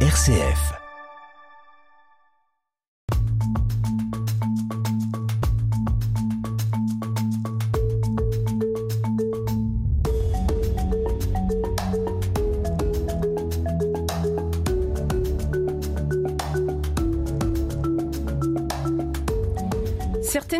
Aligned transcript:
RCF. 0.00 0.85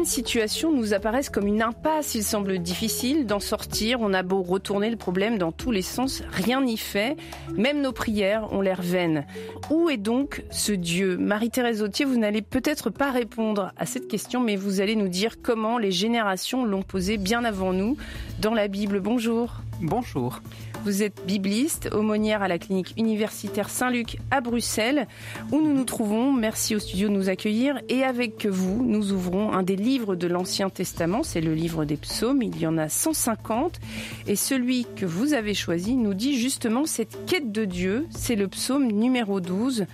Situations 0.07 0.71
nous 0.71 0.95
apparaissent 0.95 1.31
comme 1.31 1.49
une 1.49 1.63
impasse. 1.63 2.15
Il 2.15 2.23
semble 2.23 2.61
difficile 2.61 3.27
d'en 3.27 3.41
sortir. 3.41 4.01
On 4.01 4.15
a 4.15 4.23
beau 4.23 4.41
retourner 4.41 4.89
le 4.89 4.97
problème 4.97 5.37
dans 5.37 5.51
tous 5.51 5.73
les 5.73 5.83
sens, 5.83 6.23
rien 6.31 6.63
n'y 6.63 6.77
fait. 6.77 7.17
Même 7.57 7.81
nos 7.81 7.91
prières 7.91 8.53
ont 8.53 8.61
l'air 8.61 8.83
vaines. 8.83 9.27
Où 9.69 9.91
est 9.91 9.97
donc 9.97 10.45
ce 10.51 10.71
Dieu? 10.71 11.17
Marie-Thérèse 11.17 11.83
Autier, 11.83 12.05
vous 12.05 12.19
n'allez 12.19 12.41
peut-être 12.41 12.89
pas 12.89 13.11
répondre 13.11 13.73
à 13.77 13.85
cette 13.85 14.07
question, 14.07 14.41
mais 14.41 14.55
vous 14.55 14.81
allez 14.81 14.95
nous 14.95 15.09
dire 15.09 15.43
comment 15.43 15.77
les 15.77 15.91
générations 15.91 16.65
l'ont 16.65 16.83
posé 16.83 17.17
bien 17.17 17.45
avant 17.45 17.73
nous 17.73 17.97
dans 18.41 18.55
la 18.55 18.69
Bible. 18.69 19.01
Bonjour. 19.01 19.57
Bonjour. 19.81 20.41
Vous 20.87 21.03
êtes 21.03 21.27
bibliste, 21.27 21.91
aumônière 21.93 22.43
à 22.43 22.49
la 22.49 22.61
clinique 22.61 22.95
universitaire 22.97 23.71
Saint-Luc 23.71 24.19
à 24.31 24.41
Bruxelles, 24.41 25.09
où 25.51 25.61
nous 25.61 25.75
nous 25.75 25.83
trouvons. 25.83 26.33
Merci 26.33 26.77
au 26.77 26.79
studio 26.79 27.09
de 27.09 27.13
nous 27.13 27.29
accueillir. 27.29 27.81
Et 27.89 28.05
avec 28.05 28.47
vous, 28.47 28.85
nous 28.87 29.11
ouvrons 29.11 29.53
un 29.53 29.65
des 29.65 29.75
livres 29.75 30.15
de 30.15 30.29
l'Ancien 30.29 30.71
Testament. 30.71 31.25
C'est 31.25 31.41
le 31.41 31.55
livre 31.55 31.85
des 31.85 31.97
psaumes. 31.97 32.41
Il 32.41 32.57
y 32.61 32.69
en 32.69 32.79
a 32.79 32.89
150. 32.89 33.81
Et 34.29 34.37
celui 34.37 34.87
que 34.95 35.05
vous 35.05 35.35
avez 35.35 35.55
choisi 35.55 35.97
nous 35.97 36.15
dit 36.15 36.39
justement 36.39 36.85
cette 36.87 37.19
quête 37.27 37.51
de 37.51 37.65
Dieu. 37.65 38.07
C'est 38.11 38.37
le 38.37 38.47
psaume 38.47 38.87
numéro 38.87 39.41
12. 39.41 39.87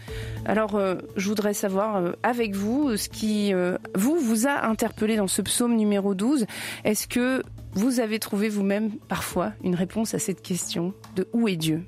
Alors, 0.44 0.74
euh, 0.74 0.96
je 1.16 1.26
voudrais 1.26 1.54
savoir 1.54 1.96
euh, 1.96 2.12
avec 2.22 2.54
vous 2.54 2.98
ce 2.98 3.08
qui, 3.08 3.54
euh, 3.54 3.78
vous, 3.94 4.18
vous 4.18 4.46
a 4.46 4.66
interpellé 4.66 5.16
dans 5.16 5.26
ce 5.26 5.40
psaume 5.40 5.74
numéro 5.74 6.14
12. 6.14 6.44
Est-ce 6.84 7.08
que 7.08 7.42
vous 7.74 8.00
avez 8.00 8.18
trouvé 8.18 8.48
vous-même 8.48 8.98
parfois 9.08 9.52
une 9.62 9.74
réponse 9.74 10.14
à 10.14 10.18
cette 10.18 10.42
question 10.42 10.94
de 11.16 11.26
où 11.32 11.48
est 11.48 11.56
Dieu? 11.56 11.84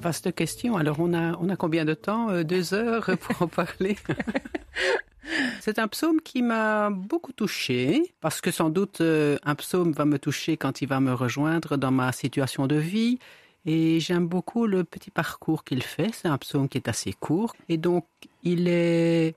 Vaste 0.00 0.34
question. 0.34 0.76
Alors 0.76 0.96
on 0.98 1.14
a, 1.14 1.36
on 1.38 1.48
a 1.48 1.56
combien 1.56 1.84
de 1.84 1.94
temps? 1.94 2.30
Euh, 2.30 2.42
Deux 2.42 2.74
heures 2.74 3.10
pour 3.20 3.42
en 3.42 3.48
parler 3.48 3.96
C'est 5.60 5.78
un 5.78 5.88
psaume 5.88 6.20
qui 6.20 6.42
m'a 6.42 6.90
beaucoup 6.90 7.32
touché, 7.32 8.12
parce 8.20 8.40
que 8.40 8.50
sans 8.50 8.68
doute 8.68 9.00
euh, 9.00 9.38
un 9.44 9.54
psaume 9.54 9.92
va 9.92 10.04
me 10.04 10.18
toucher 10.18 10.56
quand 10.56 10.82
il 10.82 10.88
va 10.88 10.98
me 10.98 11.14
rejoindre 11.14 11.76
dans 11.76 11.92
ma 11.92 12.10
situation 12.12 12.66
de 12.66 12.74
vie. 12.76 13.18
Et 13.64 14.00
j'aime 14.00 14.26
beaucoup 14.26 14.66
le 14.66 14.82
petit 14.82 15.12
parcours 15.12 15.62
qu'il 15.62 15.84
fait. 15.84 16.10
C'est 16.12 16.26
un 16.26 16.38
psaume 16.38 16.68
qui 16.68 16.78
est 16.78 16.88
assez 16.88 17.12
court. 17.12 17.54
Et 17.68 17.76
donc, 17.76 18.06
il 18.42 18.66
est 18.66 19.36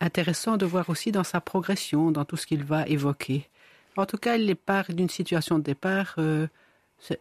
intéressant 0.00 0.58
de 0.58 0.66
voir 0.66 0.90
aussi 0.90 1.10
dans 1.10 1.24
sa 1.24 1.40
progression, 1.40 2.10
dans 2.10 2.26
tout 2.26 2.36
ce 2.36 2.46
qu'il 2.46 2.62
va 2.62 2.86
évoquer. 2.86 3.48
En 3.96 4.06
tout 4.06 4.18
cas, 4.18 4.36
il 4.36 4.54
part 4.56 4.86
d'une 4.90 5.08
situation 5.08 5.58
de 5.58 5.64
départ 5.64 6.14
euh, 6.18 6.46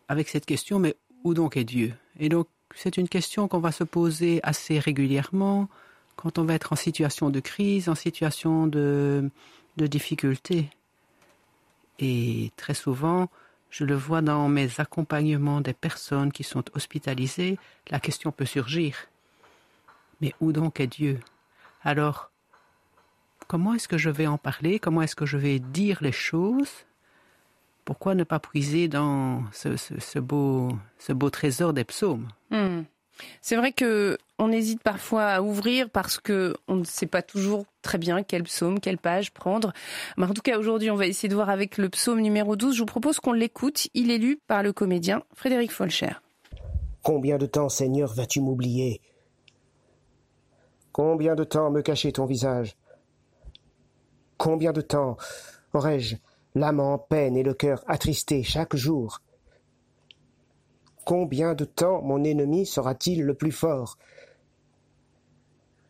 avec 0.07 0.29
cette 0.29 0.45
question, 0.45 0.79
mais 0.79 0.95
où 1.23 1.33
donc 1.33 1.57
est 1.57 1.63
Dieu? 1.63 1.93
Et 2.19 2.29
donc, 2.29 2.47
c'est 2.75 2.97
une 2.97 3.07
question 3.07 3.47
qu'on 3.47 3.59
va 3.59 3.71
se 3.71 3.83
poser 3.83 4.39
assez 4.43 4.79
régulièrement 4.79 5.69
quand 6.15 6.37
on 6.37 6.43
va 6.43 6.53
être 6.53 6.73
en 6.73 6.75
situation 6.75 7.29
de 7.29 7.39
crise, 7.39 7.89
en 7.89 7.95
situation 7.95 8.67
de, 8.67 9.29
de 9.77 9.87
difficulté. 9.87 10.69
Et 11.99 12.51
très 12.57 12.73
souvent, 12.73 13.29
je 13.69 13.85
le 13.85 13.95
vois 13.95 14.21
dans 14.21 14.47
mes 14.47 14.79
accompagnements 14.79 15.61
des 15.61 15.73
personnes 15.73 16.31
qui 16.31 16.43
sont 16.43 16.63
hospitalisées, 16.73 17.57
la 17.89 17.99
question 17.99 18.31
peut 18.31 18.45
surgir. 18.45 19.07
Mais 20.21 20.33
où 20.39 20.51
donc 20.51 20.79
est 20.79 20.87
Dieu? 20.87 21.19
Alors, 21.83 22.31
comment 23.47 23.73
est-ce 23.73 23.87
que 23.87 23.97
je 23.97 24.09
vais 24.09 24.27
en 24.27 24.37
parler, 24.37 24.79
comment 24.79 25.01
est-ce 25.01 25.15
que 25.15 25.25
je 25.25 25.37
vais 25.37 25.59
dire 25.59 25.99
les 26.01 26.11
choses, 26.11 26.85
pourquoi 27.85 28.15
ne 28.15 28.23
pas 28.23 28.39
puiser 28.39 28.87
dans 28.87 29.43
ce, 29.51 30.19
beau, 30.19 30.71
ce 30.97 31.13
beau 31.13 31.29
trésor 31.29 31.73
des 31.73 31.83
psaumes? 31.83 32.27
Hmm. 32.49 32.81
C'est 33.41 33.55
vrai 33.55 33.71
que 33.71 34.17
on 34.39 34.51
hésite 34.51 34.83
parfois 34.83 35.27
à 35.27 35.41
ouvrir 35.41 35.89
parce 35.89 36.19
que 36.19 36.57
on 36.67 36.75
ne 36.75 36.83
sait 36.83 37.05
pas 37.05 37.21
toujours 37.21 37.65
très 37.81 37.97
bien 37.97 38.23
quel 38.23 38.43
psaume, 38.43 38.79
quelle 38.81 38.97
page 38.97 39.31
prendre. 39.31 39.71
Mais 40.17 40.25
en 40.25 40.33
tout 40.33 40.41
cas, 40.41 40.57
aujourd'hui, 40.57 40.91
on 40.91 40.95
va 40.95 41.07
essayer 41.07 41.29
de 41.29 41.35
voir 41.35 41.49
avec 41.49 41.77
le 41.77 41.87
psaume 41.87 42.19
numéro 42.19 42.57
12. 42.57 42.75
Je 42.75 42.79
vous 42.79 42.85
propose 42.85 43.21
qu'on 43.21 43.31
l'écoute. 43.31 43.87
Il 43.93 44.11
est 44.11 44.17
lu 44.17 44.39
par 44.47 44.63
le 44.63 44.73
comédien 44.73 45.23
Frédéric 45.33 45.71
Folcher. 45.71 46.11
Combien 47.03 47.37
de 47.37 47.45
temps, 47.45 47.69
Seigneur, 47.69 48.13
vas-tu 48.13 48.41
m'oublier? 48.41 48.99
Combien 50.91 51.35
de 51.35 51.43
temps 51.43 51.71
me 51.71 51.81
cacher 51.81 52.11
ton 52.11 52.25
visage? 52.25 52.75
Combien 54.37 54.73
de 54.73 54.81
temps 54.81 55.17
aurais-je 55.73 56.17
l'âme 56.55 56.79
en 56.79 56.97
peine 56.97 57.37
et 57.37 57.43
le 57.43 57.53
cœur 57.53 57.83
attristé 57.87 58.43
chaque 58.43 58.75
jour? 58.75 59.21
Combien 61.05 61.53
de 61.53 61.65
temps 61.65 62.01
mon 62.01 62.23
ennemi 62.23 62.65
sera-t-il 62.65 63.23
le 63.23 63.35
plus 63.35 63.51
fort? 63.51 63.97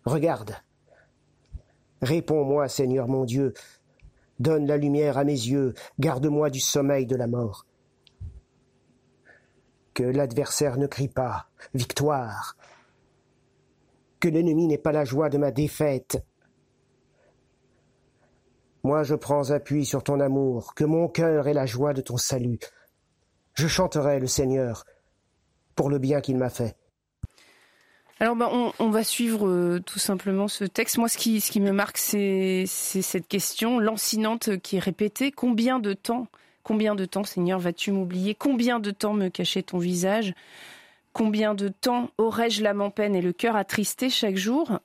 Regarde. 0.06 0.56
Réponds-moi, 2.02 2.68
Seigneur 2.68 3.08
mon 3.08 3.26
Dieu. 3.26 3.54
Donne 4.40 4.68
la 4.68 4.78
lumière 4.78 5.18
à 5.18 5.24
mes 5.24 5.32
yeux, 5.32 5.74
garde-moi 6.00 6.50
du 6.50 6.60
sommeil 6.60 7.06
de 7.06 7.16
la 7.16 7.28
mort. 7.28 7.66
Que 9.94 10.04
l'adversaire 10.04 10.78
ne 10.78 10.88
crie 10.88 11.08
pas 11.08 11.48
Victoire. 11.74 12.58
Que 14.20 14.28
l'ennemi 14.28 14.68
n'ait 14.68 14.78
pas 14.78 14.92
la 14.92 15.06
joie 15.06 15.30
de 15.30 15.38
ma 15.38 15.52
défaite. 15.52 16.24
Moi 18.86 19.02
je 19.02 19.16
prends 19.16 19.50
appui 19.50 19.84
sur 19.84 20.04
ton 20.04 20.20
amour, 20.20 20.76
que 20.76 20.84
mon 20.84 21.08
cœur 21.08 21.48
ait 21.48 21.56
la 21.56 21.66
joie 21.66 21.96
de 21.96 22.02
ton 22.02 22.18
salut. 22.18 22.60
Je 23.56 23.68
chanterai 23.68 24.20
le 24.20 24.28
Seigneur 24.28 24.86
pour 25.76 25.90
le 25.90 25.98
bien 25.98 26.22
qu'il 26.22 26.38
m'a 26.38 26.52
fait. 26.52 26.76
Alors 28.20 28.36
bah, 28.36 28.48
on, 28.78 28.90
va 28.92 29.04
suivre 29.04 29.48
euh, 29.48 29.82
tout 29.84 29.98
simplement 29.98 30.48
ce 30.48 30.66
texte. 30.66 31.00
Moi 31.00 31.10
ce 31.10 31.18
qui, 31.18 31.60
me 31.60 31.72
marque 31.72 31.98
c'est 31.98 32.68
cette 32.68 33.28
question 33.28 33.80
lancinante 33.80 34.58
qui 34.58 34.76
est 34.76 34.80
répétée. 34.80 35.32
Combien 35.32 35.80
de 35.80 35.94
temps, 35.94 36.28
combien 36.62 36.94
de 36.94 37.06
temps 37.06 37.24
Seigneur 37.24 37.58
vas-tu 37.58 37.92
m'oublier? 37.92 38.36
Combien 38.36 38.80
de 38.80 38.92
temps 38.92 39.14
me 39.14 39.30
cacher 39.30 39.64
ton 39.64 39.80
visage? 39.80 40.36
Combien 41.12 41.56
de 41.56 41.70
temps 41.70 42.12
aurais-je 42.20 42.62
l'âme 42.62 42.82
en 42.82 42.92
peine 42.92 43.16
et 43.16 43.22
le 43.22 43.34
cœur 43.34 43.56
attristé 43.56 44.12
chaque 44.12 44.38
jour? 44.38 44.80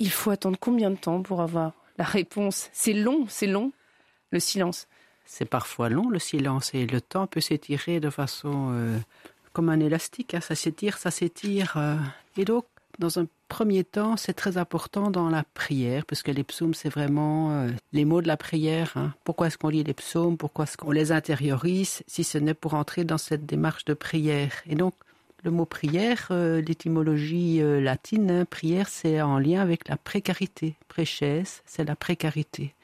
Il 0.00 0.10
faut 0.10 0.30
attendre 0.30 0.58
combien 0.60 0.90
de 0.90 0.96
temps 0.96 1.22
pour 1.22 1.40
avoir 1.40 1.72
la 1.98 2.04
réponse. 2.04 2.70
C'est 2.72 2.92
long, 2.92 3.26
c'est 3.28 3.46
long, 3.46 3.72
le 4.30 4.40
silence. 4.40 4.86
C'est 5.26 5.44
parfois 5.44 5.90
long, 5.90 6.08
le 6.08 6.18
silence, 6.18 6.72
et 6.74 6.86
le 6.86 7.00
temps 7.00 7.26
peut 7.26 7.42
s'étirer 7.42 8.00
de 8.00 8.08
façon 8.08 8.70
euh, 8.72 8.96
comme 9.52 9.68
un 9.68 9.80
élastique. 9.80 10.32
Hein. 10.34 10.40
Ça 10.40 10.54
s'étire, 10.54 10.96
ça 10.96 11.10
s'étire. 11.10 11.74
Euh. 11.76 11.96
Et 12.38 12.46
donc, 12.46 12.64
dans 12.98 13.18
un 13.18 13.26
premier 13.48 13.84
temps, 13.84 14.16
c'est 14.16 14.32
très 14.32 14.56
important 14.56 15.10
dans 15.10 15.28
la 15.28 15.44
prière, 15.54 16.06
puisque 16.06 16.28
les 16.28 16.44
psaumes, 16.44 16.74
c'est 16.74 16.88
vraiment 16.88 17.52
euh, 17.52 17.70
les 17.92 18.06
mots 18.06 18.22
de 18.22 18.28
la 18.28 18.38
prière. 18.38 18.92
Hein. 18.96 19.12
Pourquoi 19.24 19.48
est-ce 19.48 19.58
qu'on 19.58 19.68
lit 19.68 19.84
les 19.84 19.94
psaumes? 19.94 20.38
Pourquoi 20.38 20.64
est-ce 20.64 20.76
qu'on 20.78 20.92
les 20.92 21.12
intériorise? 21.12 22.02
Si 22.06 22.24
ce 22.24 22.38
n'est 22.38 22.54
pour 22.54 22.74
entrer 22.74 23.04
dans 23.04 23.18
cette 23.18 23.44
démarche 23.44 23.84
de 23.84 23.94
prière. 23.94 24.52
Et 24.66 24.76
donc, 24.76 24.94
le 25.44 25.50
mot 25.50 25.64
prière, 25.64 26.28
euh, 26.30 26.60
l'étymologie 26.60 27.62
euh, 27.62 27.80
latine, 27.80 28.30
hein, 28.30 28.44
prière, 28.44 28.88
c'est 28.88 29.20
en 29.20 29.38
lien 29.38 29.60
avec 29.60 29.88
la 29.88 29.96
précarité. 29.96 30.76
Préchesse, 30.88 31.62
c'est 31.64 31.84
la 31.84 31.96
précarité. 31.96 32.74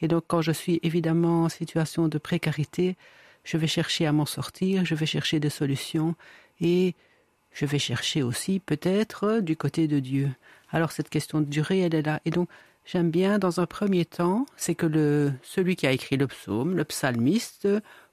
Et 0.00 0.08
donc, 0.08 0.24
quand 0.26 0.42
je 0.42 0.52
suis 0.52 0.78
évidemment 0.82 1.44
en 1.44 1.48
situation 1.48 2.08
de 2.08 2.18
précarité, 2.18 2.96
je 3.44 3.56
vais 3.56 3.66
chercher 3.66 4.06
à 4.06 4.12
m'en 4.12 4.26
sortir, 4.26 4.84
je 4.84 4.94
vais 4.94 5.06
chercher 5.06 5.40
des 5.40 5.50
solutions 5.50 6.14
et 6.60 6.94
je 7.52 7.64
vais 7.64 7.78
chercher 7.78 8.22
aussi 8.22 8.60
peut-être 8.60 9.40
du 9.40 9.56
côté 9.56 9.88
de 9.88 9.98
Dieu. 9.98 10.30
Alors, 10.70 10.92
cette 10.92 11.08
question 11.08 11.40
de 11.40 11.46
durée, 11.46 11.80
elle 11.80 11.94
est 11.94 12.02
là. 12.02 12.20
Et 12.24 12.30
donc, 12.30 12.48
j'aime 12.84 13.10
bien, 13.10 13.38
dans 13.38 13.60
un 13.60 13.66
premier 13.66 14.04
temps, 14.04 14.46
c'est 14.56 14.74
que 14.74 14.86
le, 14.86 15.32
celui 15.42 15.76
qui 15.76 15.86
a 15.86 15.92
écrit 15.92 16.16
le 16.16 16.26
psaume, 16.26 16.76
le 16.76 16.84
psalmiste, 16.84 17.68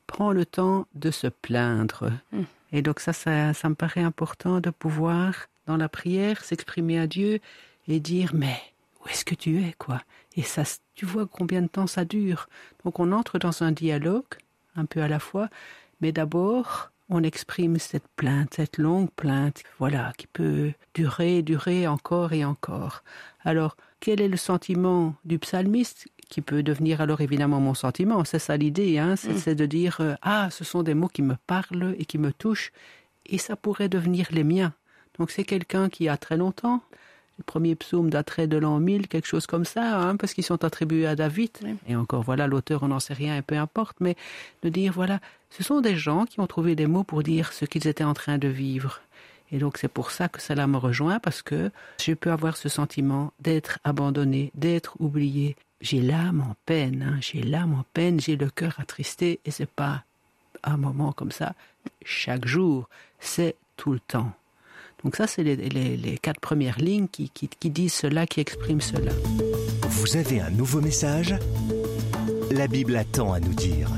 prend 0.08 0.32
le 0.32 0.46
temps 0.46 0.88
de 0.96 1.12
se 1.12 1.28
plaindre. 1.28 2.12
Mmh. 2.32 2.44
Et 2.74 2.82
donc 2.82 3.00
ça, 3.00 3.14
ça, 3.14 3.70
me 3.70 3.76
paraît 3.76 4.02
important 4.02 4.60
de 4.60 4.72
pouvoir, 4.72 5.48
dans 5.68 5.78
la 5.78 5.88
prière, 5.88 6.44
s'exprimer 6.44 7.00
à 7.00 7.08
Dieu 7.08 7.40
et 7.88 8.00
dire, 8.00 8.32
mais 8.34 8.58
où 9.00 9.08
est-ce 9.08 9.24
que 9.24 9.36
tu 9.36 9.64
es, 9.64 9.74
quoi? 9.78 10.02
Et 10.36 10.42
ça, 10.42 10.64
tu 10.96 11.06
vois 11.06 11.28
combien 11.28 11.62
de 11.62 11.68
temps 11.68 11.88
ça 11.88 12.04
dure? 12.04 12.50
Donc 12.84 13.00
on 13.00 13.12
entre 13.12 13.38
dans 13.38 13.64
un 13.64 13.72
dialogue, 13.72 14.26
un 14.76 14.86
peu 14.86 15.02
à 15.02 15.08
la 15.08 15.20
fois, 15.20 15.50
mais 16.02 16.12
d'abord, 16.12 16.90
on 17.10 17.22
exprime 17.22 17.78
cette 17.78 18.08
plainte, 18.16 18.56
cette 18.56 18.80
longue 18.80 19.12
plainte, 19.12 19.62
voilà, 19.78 20.12
qui 20.18 20.26
peut 20.26 20.74
durer, 20.96 21.44
durer 21.44 21.88
encore 21.88 22.34
et 22.34 22.44
encore. 22.44 23.04
Alors, 23.44 23.78
quel 24.00 24.20
est 24.20 24.28
le 24.28 24.38
sentiment 24.38 25.16
du 25.26 25.38
psalmiste? 25.38 26.08
Qui 26.34 26.42
peut 26.42 26.64
devenir 26.64 27.00
alors 27.00 27.22
évidemment 27.22 27.60
mon 27.60 27.76
sentiment. 27.76 28.26
C'est 28.26 28.40
ça 28.40 28.58
l'idée, 28.58 28.98
hein, 28.98 29.16
c'est 29.16 29.52
mm. 29.52 29.56
de 29.56 29.66
dire 29.68 29.98
euh, 30.00 30.16
ah, 30.24 30.50
ce 30.50 30.64
sont 30.64 30.82
des 30.82 30.96
mots 30.96 31.08
qui 31.08 31.22
me 31.22 31.36
parlent 31.46 31.96
et 32.00 32.06
qui 32.06 32.18
me 32.18 32.34
touchent, 32.34 32.72
et 33.28 33.38
ça 33.38 33.56
pourrait 33.56 33.88
devenir 33.88 34.30
les 34.32 34.44
miens. 34.44 34.74
Donc 35.20 35.30
c'est 35.30 35.44
quelqu'un 35.44 35.90
qui 35.90 36.10
a 36.10 36.18
très 36.18 36.36
longtemps. 36.36 36.82
Le 37.38 37.44
premier 37.44 37.76
psaume 37.76 38.10
daterait 38.10 38.48
de 38.48 38.58
l'an 38.58 38.80
1000, 38.80 39.08
quelque 39.08 39.28
chose 39.28 39.46
comme 39.46 39.64
ça, 39.64 40.00
hein, 40.00 40.16
parce 40.16 40.34
qu'ils 40.34 40.44
sont 40.44 40.66
attribués 40.66 41.06
à 41.06 41.16
David. 41.16 41.52
Et 41.88 41.96
encore, 41.96 42.24
voilà, 42.24 42.48
l'auteur, 42.48 42.82
on 42.82 42.88
n'en 42.88 43.00
sait 43.00 43.14
rien, 43.14 43.38
et 43.38 43.44
peu 43.44 43.58
importe, 43.58 43.98
mais 44.00 44.16
de 44.64 44.70
dire, 44.70 44.94
voilà, 44.94 45.20
ce 45.52 45.62
sont 45.64 45.82
des 45.82 45.96
gens 45.96 46.26
qui 46.26 46.40
ont 46.40 46.48
trouvé 46.48 46.76
des 46.76 46.88
mots 46.88 47.04
pour 47.04 47.22
dire 47.22 47.54
ce 47.54 47.66
qu'ils 47.66 47.88
étaient 47.88 48.04
en 48.04 48.16
train 48.16 48.40
de 48.40 48.48
vivre. 48.48 49.02
Et 49.52 49.60
donc 49.60 49.78
c'est 49.78 49.88
pour 49.88 50.10
ça 50.10 50.30
que 50.30 50.42
cela 50.42 50.66
me 50.66 50.78
rejoint, 50.78 51.20
parce 51.20 51.44
que 51.44 51.70
je 52.02 52.14
peux 52.14 52.32
avoir 52.32 52.58
ce 52.58 52.70
sentiment 52.70 53.34
d'être 53.40 53.78
abandonné, 53.84 54.52
d'être 54.56 54.96
oublié. 55.00 55.56
J'ai 55.84 56.00
l'âme 56.00 56.40
en 56.40 56.56
peine, 56.66 57.04
hein, 57.04 57.20
j'ai 57.20 57.44
l'âme 57.44 57.74
en 57.74 57.84
peine, 57.94 58.18
j'ai 58.18 58.38
le 58.38 58.50
cœur 58.50 58.80
attristé, 58.80 59.42
et 59.44 59.52
c'est 59.52 59.70
pas 59.70 60.06
un 60.64 60.78
moment 60.78 61.12
comme 61.12 61.32
ça 61.32 61.54
chaque 62.06 62.48
jour, 62.48 62.88
c'est 63.20 63.56
tout 63.76 63.92
le 63.92 64.00
temps. 64.00 64.32
Donc 65.04 65.18
ça, 65.18 65.28
c'est 65.28 65.44
les, 65.44 66.18
quatre 66.22 66.40
premières 66.40 66.80
lignes 66.80 67.10
qui, 67.10 67.30
qui 67.30 67.70
disent 67.70 67.94
cela, 67.94 68.26
qui 68.26 68.40
expriment 68.40 68.80
cela. 68.80 69.12
Vous 69.90 70.16
avez 70.16 70.40
un 70.40 70.52
nouveau 70.52 70.80
message? 70.80 71.36
La 72.52 72.68
Bible 72.68 72.96
attend 72.96 73.34
à 73.34 73.42
nous 73.42 73.54
dire. 73.54 73.90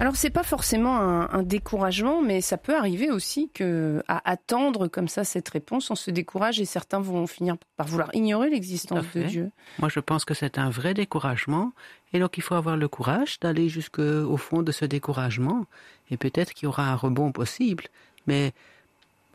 Alors 0.00 0.14
c'est 0.14 0.30
pas 0.30 0.44
forcément 0.44 0.96
un, 0.96 1.42
découragement, 1.42 2.22
mais 2.22 2.40
ça 2.40 2.56
peut 2.56 2.76
arriver 2.76 3.10
aussi 3.10 3.50
que 3.52 4.02
à 4.06 4.30
attendre 4.30 4.86
comme 4.86 5.08
ça 5.08 5.24
cette 5.24 5.48
réponse, 5.48 5.90
on 5.90 5.96
se 5.96 6.10
décourage 6.10 6.60
et 6.60 6.64
certains 6.64 7.00
vont 7.00 7.26
finir 7.26 7.56
par 7.76 7.86
vouloir 7.86 8.10
ignorer 8.14 8.50
l'existence 8.50 9.06
de 9.14 9.22
Dieu. 9.22 9.50
Moi, 9.78 9.88
je 9.88 10.00
pense 10.00 10.24
que 10.24 10.34
c'est 10.34 10.58
un 10.58 10.70
vrai 10.70 10.94
découragement, 10.94 11.72
et 12.12 12.20
donc 12.20 12.36
il 12.38 12.42
faut 12.42 12.54
avoir 12.54 12.76
le 12.76 12.88
courage 12.88 13.40
d'aller 13.40 13.68
jusqu'au 13.68 14.36
fond 14.36 14.62
de 14.62 14.72
ce 14.72 14.84
découragement, 14.84 15.64
et 16.10 16.16
peut-être 16.16 16.52
qu'il 16.54 16.66
y 16.66 16.68
aura 16.68 16.84
un 16.84 16.94
rebond 16.94 17.32
possible, 17.32 17.84
mais 18.26 18.52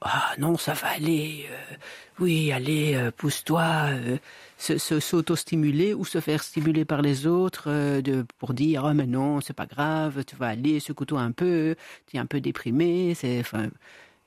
ah 0.05 0.33
non, 0.37 0.57
ça 0.57 0.73
va 0.73 0.89
aller. 0.89 1.45
Euh, 1.49 1.75
oui, 2.19 2.51
allez, 2.51 2.95
euh, 2.95 3.11
pousse-toi. 3.15 3.63
Euh, 3.91 4.17
s'auto-stimuler 4.57 5.93
ou 5.93 6.05
se 6.05 6.21
faire 6.21 6.41
stimuler 6.43 6.85
par 6.85 7.01
les 7.01 7.27
autres 7.27 7.69
de, 8.01 8.25
pour 8.37 8.53
dire 8.53 8.85
oh 8.85 8.93
mais 8.93 9.07
non, 9.07 9.41
c'est 9.41 9.53
pas 9.53 9.65
grave, 9.65 10.23
tu 10.23 10.37
vas 10.37 10.47
aller, 10.47 10.79
secoue-toi 10.79 11.19
un 11.19 11.33
peu, 11.33 11.75
tu 12.07 12.15
es 12.15 12.19
un 12.19 12.25
peu 12.25 12.39
déprimé. 12.39 13.13
C'est 13.13 13.41
enfin 13.41 13.67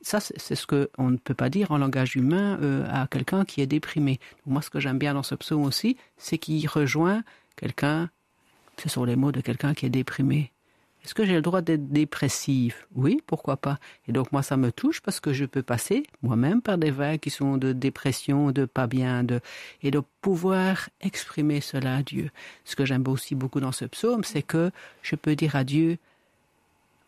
ça, 0.02 0.20
c'est 0.20 0.54
ce 0.54 0.66
qu'on 0.66 1.10
ne 1.10 1.16
peut 1.16 1.34
pas 1.34 1.48
dire 1.48 1.70
en 1.70 1.78
langage 1.78 2.16
humain 2.16 2.58
à 2.90 3.06
quelqu'un 3.06 3.46
qui 3.46 3.62
est 3.62 3.66
déprimé. 3.66 4.20
Moi, 4.44 4.60
ce 4.60 4.68
que 4.68 4.78
j'aime 4.78 4.98
bien 4.98 5.14
dans 5.14 5.22
ce 5.22 5.34
psaume 5.34 5.64
aussi, 5.64 5.96
c'est 6.18 6.36
qu'il 6.36 6.68
rejoint 6.68 7.22
quelqu'un. 7.56 8.10
Ce 8.76 8.90
sont 8.90 9.04
les 9.04 9.16
mots 9.16 9.32
de 9.32 9.40
quelqu'un 9.40 9.72
qui 9.72 9.86
est 9.86 9.90
déprimé. 9.90 10.52
Est-ce 11.06 11.14
que 11.14 11.24
j'ai 11.24 11.34
le 11.34 11.40
droit 11.40 11.62
d'être 11.62 11.88
dépressif 11.92 12.88
Oui, 12.96 13.22
pourquoi 13.28 13.56
pas. 13.56 13.78
Et 14.08 14.12
donc 14.12 14.32
moi, 14.32 14.42
ça 14.42 14.56
me 14.56 14.72
touche 14.72 15.00
parce 15.00 15.20
que 15.20 15.32
je 15.32 15.44
peux 15.44 15.62
passer 15.62 16.02
moi-même 16.20 16.60
par 16.60 16.78
des 16.78 16.90
vagues 16.90 17.20
qui 17.20 17.30
sont 17.30 17.58
de 17.58 17.72
dépression, 17.72 18.50
de 18.50 18.64
pas 18.64 18.88
bien, 18.88 19.22
de 19.22 19.38
et 19.84 19.92
de 19.92 20.02
pouvoir 20.20 20.88
exprimer 21.00 21.60
cela 21.60 21.94
à 21.98 22.02
Dieu. 22.02 22.30
Ce 22.64 22.74
que 22.74 22.84
j'aime 22.84 23.06
aussi 23.06 23.36
beaucoup 23.36 23.60
dans 23.60 23.70
ce 23.70 23.84
psaume, 23.84 24.24
c'est 24.24 24.42
que 24.42 24.72
je 25.02 25.14
peux 25.14 25.36
dire 25.36 25.54
à 25.54 25.62
Dieu, 25.62 25.98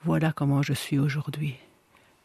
voilà 0.04 0.30
comment 0.30 0.62
je 0.62 0.74
suis 0.74 1.00
aujourd'hui. 1.00 1.56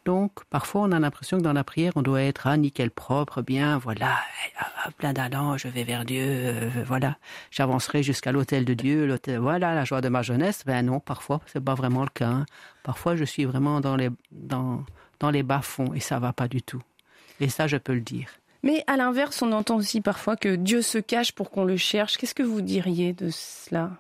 Donc, 0.06 0.44
parfois, 0.50 0.82
on 0.82 0.92
a 0.92 1.00
l'impression 1.00 1.38
que 1.38 1.44
dans 1.44 1.54
la 1.54 1.64
prière, 1.64 1.94
on 1.96 2.02
doit 2.02 2.22
être 2.22 2.48
ah, 2.48 2.58
nickel 2.58 2.92
propre, 2.92 3.42
bien, 3.42 3.78
voilà, 3.78 4.20
plein 4.98 5.14
d'allant, 5.14 5.58
je 5.58 5.70
vais 5.70 5.84
vers 5.84 6.04
Dieu, 6.04 6.22
euh, 6.22 6.70
voilà, 6.86 7.18
j'avancerai 7.52 8.04
jusqu'à 8.04 8.34
l'autel 8.34 8.66
de 8.66 8.74
Dieu, 8.74 9.18
voilà, 9.40 9.74
la 9.74 9.86
joie 9.86 10.02
de 10.02 10.10
ma 10.10 10.22
jeunesse. 10.22 10.64
Ben 10.66 10.86
non, 10.86 11.00
parfois, 11.00 11.40
c'est 11.46 11.64
pas 11.64 11.76
vraiment 11.76 12.04
le 12.04 12.10
cas. 12.10 12.28
Hein. 12.28 12.46
Parfois, 12.84 13.16
je 13.16 13.24
suis 13.24 13.46
vraiment 13.46 13.80
dans 13.80 13.96
les, 13.96 14.10
dans 14.32 14.86
les 15.32 15.44
bas-fonds 15.44 15.94
et 15.94 16.02
ça 16.02 16.20
va 16.20 16.34
pas 16.34 16.50
du 16.50 16.62
tout. 16.62 16.82
Et 17.40 17.50
ça, 17.50 17.68
je 17.68 17.78
peux 17.78 17.94
le 17.94 18.02
dire. 18.02 18.28
Mais 18.64 18.84
à 18.88 18.96
l'inverse, 18.96 19.42
on 19.42 19.52
entend 19.52 19.76
aussi 19.76 20.00
parfois 20.02 20.38
que 20.38 20.56
Dieu 20.56 20.82
se 20.82 20.98
cache 20.98 21.34
pour 21.34 21.52
qu'on 21.52 21.66
le 21.66 21.78
cherche. 21.78 22.18
Qu'est-ce 22.18 22.36
que 22.36 22.44
vous 22.44 22.62
diriez 22.62 23.14
de 23.14 23.30
cela? 23.30 23.92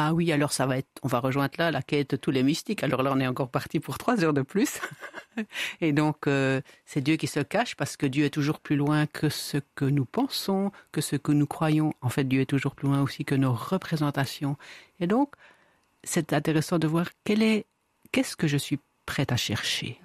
Ah 0.00 0.14
oui, 0.14 0.30
alors 0.30 0.52
ça 0.52 0.64
va 0.64 0.78
être, 0.78 0.88
on 1.02 1.08
va 1.08 1.18
rejoindre 1.18 1.54
là 1.58 1.72
la 1.72 1.82
quête 1.82 2.10
de 2.10 2.16
tous 2.16 2.30
les 2.30 2.44
mystiques. 2.44 2.84
Alors 2.84 3.02
là, 3.02 3.10
on 3.12 3.18
est 3.18 3.26
encore 3.26 3.50
parti 3.50 3.80
pour 3.80 3.98
trois 3.98 4.22
heures 4.22 4.32
de 4.32 4.42
plus. 4.42 4.78
Et 5.80 5.92
donc, 5.92 6.28
euh, 6.28 6.60
c'est 6.86 7.00
Dieu 7.00 7.16
qui 7.16 7.26
se 7.26 7.40
cache 7.40 7.74
parce 7.74 7.96
que 7.96 8.06
Dieu 8.06 8.24
est 8.24 8.30
toujours 8.30 8.60
plus 8.60 8.76
loin 8.76 9.06
que 9.06 9.28
ce 9.28 9.58
que 9.74 9.84
nous 9.84 10.04
pensons, 10.04 10.70
que 10.92 11.00
ce 11.00 11.16
que 11.16 11.32
nous 11.32 11.48
croyons. 11.48 11.94
En 12.00 12.10
fait, 12.10 12.22
Dieu 12.22 12.42
est 12.42 12.46
toujours 12.46 12.76
plus 12.76 12.86
loin 12.86 13.02
aussi 13.02 13.24
que 13.24 13.34
nos 13.34 13.52
représentations. 13.52 14.56
Et 15.00 15.08
donc, 15.08 15.34
c'est 16.04 16.32
intéressant 16.32 16.78
de 16.78 16.86
voir 16.86 17.08
quel 17.24 17.42
est, 17.42 17.66
qu'est-ce 18.12 18.36
que 18.36 18.46
je 18.46 18.56
suis 18.56 18.78
prête 19.04 19.32
à 19.32 19.36
chercher? 19.36 20.00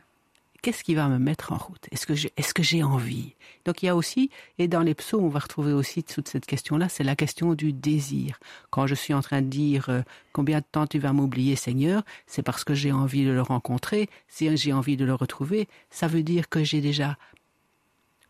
Qu'est-ce 0.64 0.84
qui 0.84 0.96
va 0.96 1.08
me 1.10 1.20
mettre 1.20 1.52
en 1.52 1.58
route? 1.58 1.88
Est-ce 1.92 2.08
que 2.08 2.16
j'ai 2.16 2.32
est-ce 2.38 2.54
que 2.54 2.64
j'ai 2.64 2.82
envie? 2.84 3.36
Donc 3.66 3.84
il 3.84 3.86
y 3.86 3.90
a 3.90 3.96
aussi 3.96 4.32
et 4.58 4.68
dans 4.68 4.82
les 4.82 4.96
psaumes 4.96 5.26
on 5.26 5.30
va 5.30 5.40
retrouver 5.40 5.74
aussi 5.74 6.04
toute 6.04 6.28
cette 6.28 6.48
question-là, 6.48 6.90
c'est 6.90 7.04
la 7.04 7.16
question 7.16 7.54
du 7.54 7.74
désir. 7.74 8.40
Quand 8.72 8.88
je 8.88 8.96
suis 8.96 9.14
en 9.14 9.22
train 9.22 9.42
de 9.42 9.48
dire 9.48 9.90
euh, 9.90 10.02
combien 10.32 10.60
de 10.60 10.66
temps 10.72 10.88
tu 10.88 10.98
vas 11.00 11.14
m'oublier 11.14 11.56
Seigneur, 11.56 12.04
c'est 12.26 12.42
parce 12.42 12.64
que 12.64 12.74
j'ai 12.74 12.94
envie 12.94 13.26
de 13.26 13.32
le 13.32 13.42
rencontrer, 13.42 14.10
si 14.28 14.56
j'ai 14.56 14.74
envie 14.74 14.98
de 14.98 15.06
le 15.06 15.14
retrouver, 15.14 15.68
ça 15.92 16.08
veut 16.08 16.24
dire 16.24 16.50
que 16.50 16.64
j'ai 16.64 16.82
déjà 16.82 17.18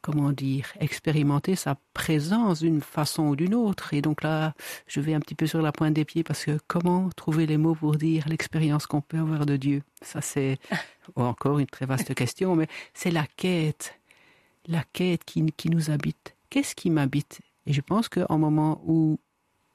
comment 0.04 0.34
dire, 0.34 0.66
expérimenter 0.82 1.56
sa 1.56 1.78
présence 1.94 2.60
d'une 2.60 2.82
façon 2.82 3.24
ou 3.30 3.36
d'une 3.38 3.56
autre. 3.56 3.94
Et 3.94 4.02
donc 4.02 4.22
là, 4.22 4.54
je 4.86 5.00
vais 5.00 5.14
un 5.14 5.22
petit 5.22 5.34
peu 5.34 5.48
sur 5.48 5.62
la 5.62 5.72
pointe 5.72 5.94
des 5.94 6.04
pieds 6.04 6.24
parce 6.24 6.44
que 6.44 6.60
comment 6.68 7.10
trouver 7.16 7.48
les 7.48 7.58
mots 7.58 7.74
pour 7.74 7.96
dire 7.96 8.28
l'expérience 8.28 8.86
qu'on 8.86 9.02
peut 9.02 9.18
avoir 9.18 9.46
de 9.46 9.56
Dieu? 9.56 9.82
Ça, 10.02 10.20
c'est 10.20 10.60
encore 11.16 11.58
une 11.58 11.68
très 11.68 11.86
vaste 11.86 12.14
question, 12.14 12.56
mais 12.56 12.68
c'est 12.94 13.12
la 13.12 13.26
quête, 13.38 13.98
la 14.68 14.84
quête 14.92 15.24
qui, 15.24 15.46
qui 15.54 15.70
nous 15.70 15.90
habite. 15.90 16.36
Qu'est-ce 16.50 16.76
qui 16.76 16.90
m'habite? 16.90 17.40
Et 17.66 17.72
je 17.72 17.82
pense 17.82 18.10
qu'au 18.10 18.38
moment 18.38 18.82
où, 18.86 19.18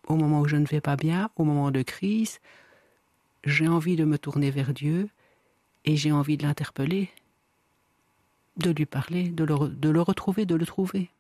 au 0.09 0.17
moment 0.17 0.41
où 0.41 0.47
je 0.47 0.57
ne 0.57 0.67
vais 0.67 0.83
pas 0.83 0.97
bien, 0.97 1.31
au 1.37 1.45
moment 1.45 1.71
de 1.71 1.81
crise, 1.81 2.39
j'ai 3.45 3.67
envie 3.67 3.97
de 3.97 4.05
me 4.05 4.19
tourner 4.19 4.51
vers 4.51 4.75
Dieu 4.75 5.09
et 5.87 5.97
j'ai 5.97 6.13
envie 6.13 6.37
de 6.37 6.43
l'interpeller 6.43 7.09
de 8.58 8.70
lui 8.70 8.87
parler, 8.87 9.28
de 9.28 9.44
le, 9.44 9.69
de 9.69 9.88
le 9.88 10.02
retrouver, 10.02 10.46
de 10.46 10.55
le 10.55 10.66
trouver. 10.66 11.10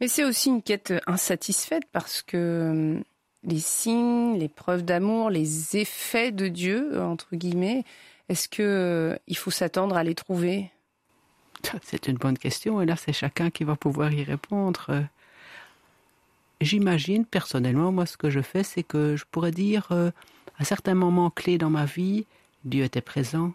Mais 0.00 0.08
c'est 0.08 0.24
aussi 0.24 0.48
une 0.48 0.62
quête 0.62 0.92
insatisfaite 1.06 1.84
parce 1.92 2.22
que 2.22 2.70
hum, 2.70 3.04
les 3.44 3.60
signes, 3.60 4.38
les 4.38 4.48
preuves 4.48 4.84
d'amour, 4.84 5.30
les 5.30 5.76
effets 5.76 6.32
de 6.32 6.48
Dieu, 6.48 7.00
entre 7.00 7.36
guillemets, 7.36 7.84
est-ce 8.28 8.48
que 8.48 8.62
euh, 8.62 9.16
il 9.26 9.36
faut 9.36 9.50
s'attendre 9.50 9.96
à 9.96 10.04
les 10.04 10.14
trouver? 10.14 10.70
C'est 11.82 12.08
une 12.08 12.16
bonne 12.16 12.38
question 12.38 12.80
et 12.80 12.86
là 12.86 12.96
c'est 12.96 13.12
chacun 13.12 13.50
qui 13.50 13.62
va 13.64 13.76
pouvoir 13.76 14.12
y 14.12 14.24
répondre. 14.24 15.06
J'imagine 16.60 17.24
personnellement, 17.24 17.92
moi 17.92 18.06
ce 18.06 18.16
que 18.16 18.30
je 18.30 18.40
fais, 18.40 18.62
c'est 18.62 18.82
que 18.82 19.16
je 19.16 19.24
pourrais 19.30 19.50
dire 19.50 19.88
euh, 19.90 20.10
à 20.58 20.64
certains 20.64 20.94
moments 20.94 21.30
clés 21.30 21.58
dans 21.58 21.70
ma 21.70 21.84
vie, 21.84 22.24
Dieu 22.64 22.84
était 22.84 23.00
présent, 23.00 23.52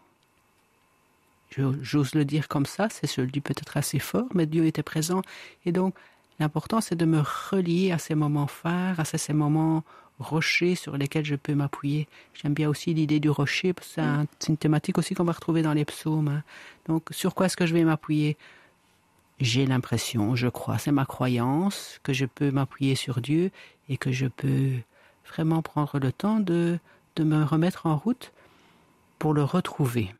J'ose 1.50 2.14
le 2.14 2.26
dire 2.26 2.48
comme 2.48 2.66
ça, 2.66 2.88
c'est 2.90 3.12
je 3.12 3.22
dis 3.22 3.42
peut-être 3.42 3.78
assez 3.78 4.00
fort, 4.00 4.28
mais 4.34 4.46
Dieu 4.46 4.66
était 4.66 4.84
présent. 4.84 5.22
Et 5.66 5.72
donc, 5.72 5.96
l'important, 6.40 6.82
c'est 6.82 6.96
de 6.96 7.06
me 7.06 7.22
relier 7.52 7.92
à 7.92 7.98
ces 7.98 8.16
moments 8.16 8.48
phares, 8.48 9.00
à 9.00 9.06
ces, 9.06 9.34
moments 9.34 9.84
rochers 10.20 10.76
sur 10.76 10.98
lesquels 10.98 11.26
je 11.26 11.36
peux 11.36 11.54
m'appuyer. 11.54 12.08
J'aime 12.34 12.54
bien 12.54 12.70
aussi 12.70 12.94
l'idée 12.94 13.20
du 13.20 13.30
rocher, 13.30 13.74
c'est 13.82 14.50
une 14.50 14.58
thématique 14.58 14.98
aussi 14.98 15.14
qu'on 15.14 15.24
va 15.24 15.32
retrouver 15.32 15.62
dans 15.62 15.74
les 15.74 15.86
psaumes. 15.86 16.28
Hein. 16.28 16.44
Donc, 16.88 17.08
sur 17.12 17.34
quoi 17.34 17.46
est-ce 17.46 17.58
que 17.58 17.66
je 17.66 17.74
vais 17.74 17.84
m'appuyer? 17.84 18.38
J'ai 19.40 19.68
l'impression, 19.68 20.36
je 20.36 20.48
crois, 20.48 20.80
c'est 20.80 20.92
ma 20.92 21.06
croyance, 21.06 22.00
que 22.04 22.12
je 22.12 22.26
peux 22.26 22.50
m'appuyer 22.50 22.96
sur 22.96 23.22
Dieu 23.22 23.52
et 23.88 23.98
que 23.98 24.12
je 24.12 24.26
peux 24.26 24.72
vraiment 25.32 25.62
prendre 25.62 26.00
le 26.00 26.12
temps 26.12 26.40
de, 26.40 26.80
de 27.16 27.24
me 27.24 27.44
remettre 27.44 27.86
en 27.86 27.96
route 27.96 28.32
pour 29.20 29.34
le 29.34 29.44
retrouver. 29.44 30.12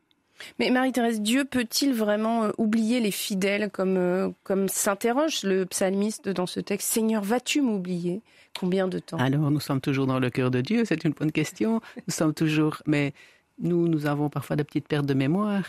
Mais 0.58 0.70
Marie-Thérèse, 0.70 1.20
Dieu 1.20 1.44
peut-il 1.44 1.92
vraiment 1.92 2.44
euh, 2.44 2.50
oublier 2.58 3.00
les 3.00 3.10
fidèles 3.10 3.70
comme, 3.70 3.96
euh, 3.96 4.30
comme 4.44 4.68
s'interroge 4.68 5.42
le 5.42 5.66
psalmiste 5.66 6.28
dans 6.28 6.46
ce 6.46 6.60
texte? 6.60 6.88
Seigneur, 6.92 7.22
vas-tu 7.22 7.60
m'oublier? 7.60 8.22
Combien 8.58 8.88
de 8.88 8.98
temps? 8.98 9.18
Alors, 9.18 9.50
nous 9.50 9.60
sommes 9.60 9.80
toujours 9.80 10.06
dans 10.06 10.18
le 10.18 10.30
cœur 10.30 10.50
de 10.50 10.60
Dieu, 10.60 10.84
c'est 10.84 11.04
une 11.04 11.12
bonne 11.12 11.32
question. 11.32 11.80
Nous 12.06 12.14
sommes 12.14 12.34
toujours, 12.34 12.82
mais 12.86 13.12
nous, 13.58 13.88
nous 13.88 14.06
avons 14.06 14.28
parfois 14.28 14.56
des 14.56 14.64
petites 14.64 14.88
pertes 14.88 15.06
de 15.06 15.14
mémoire. 15.14 15.64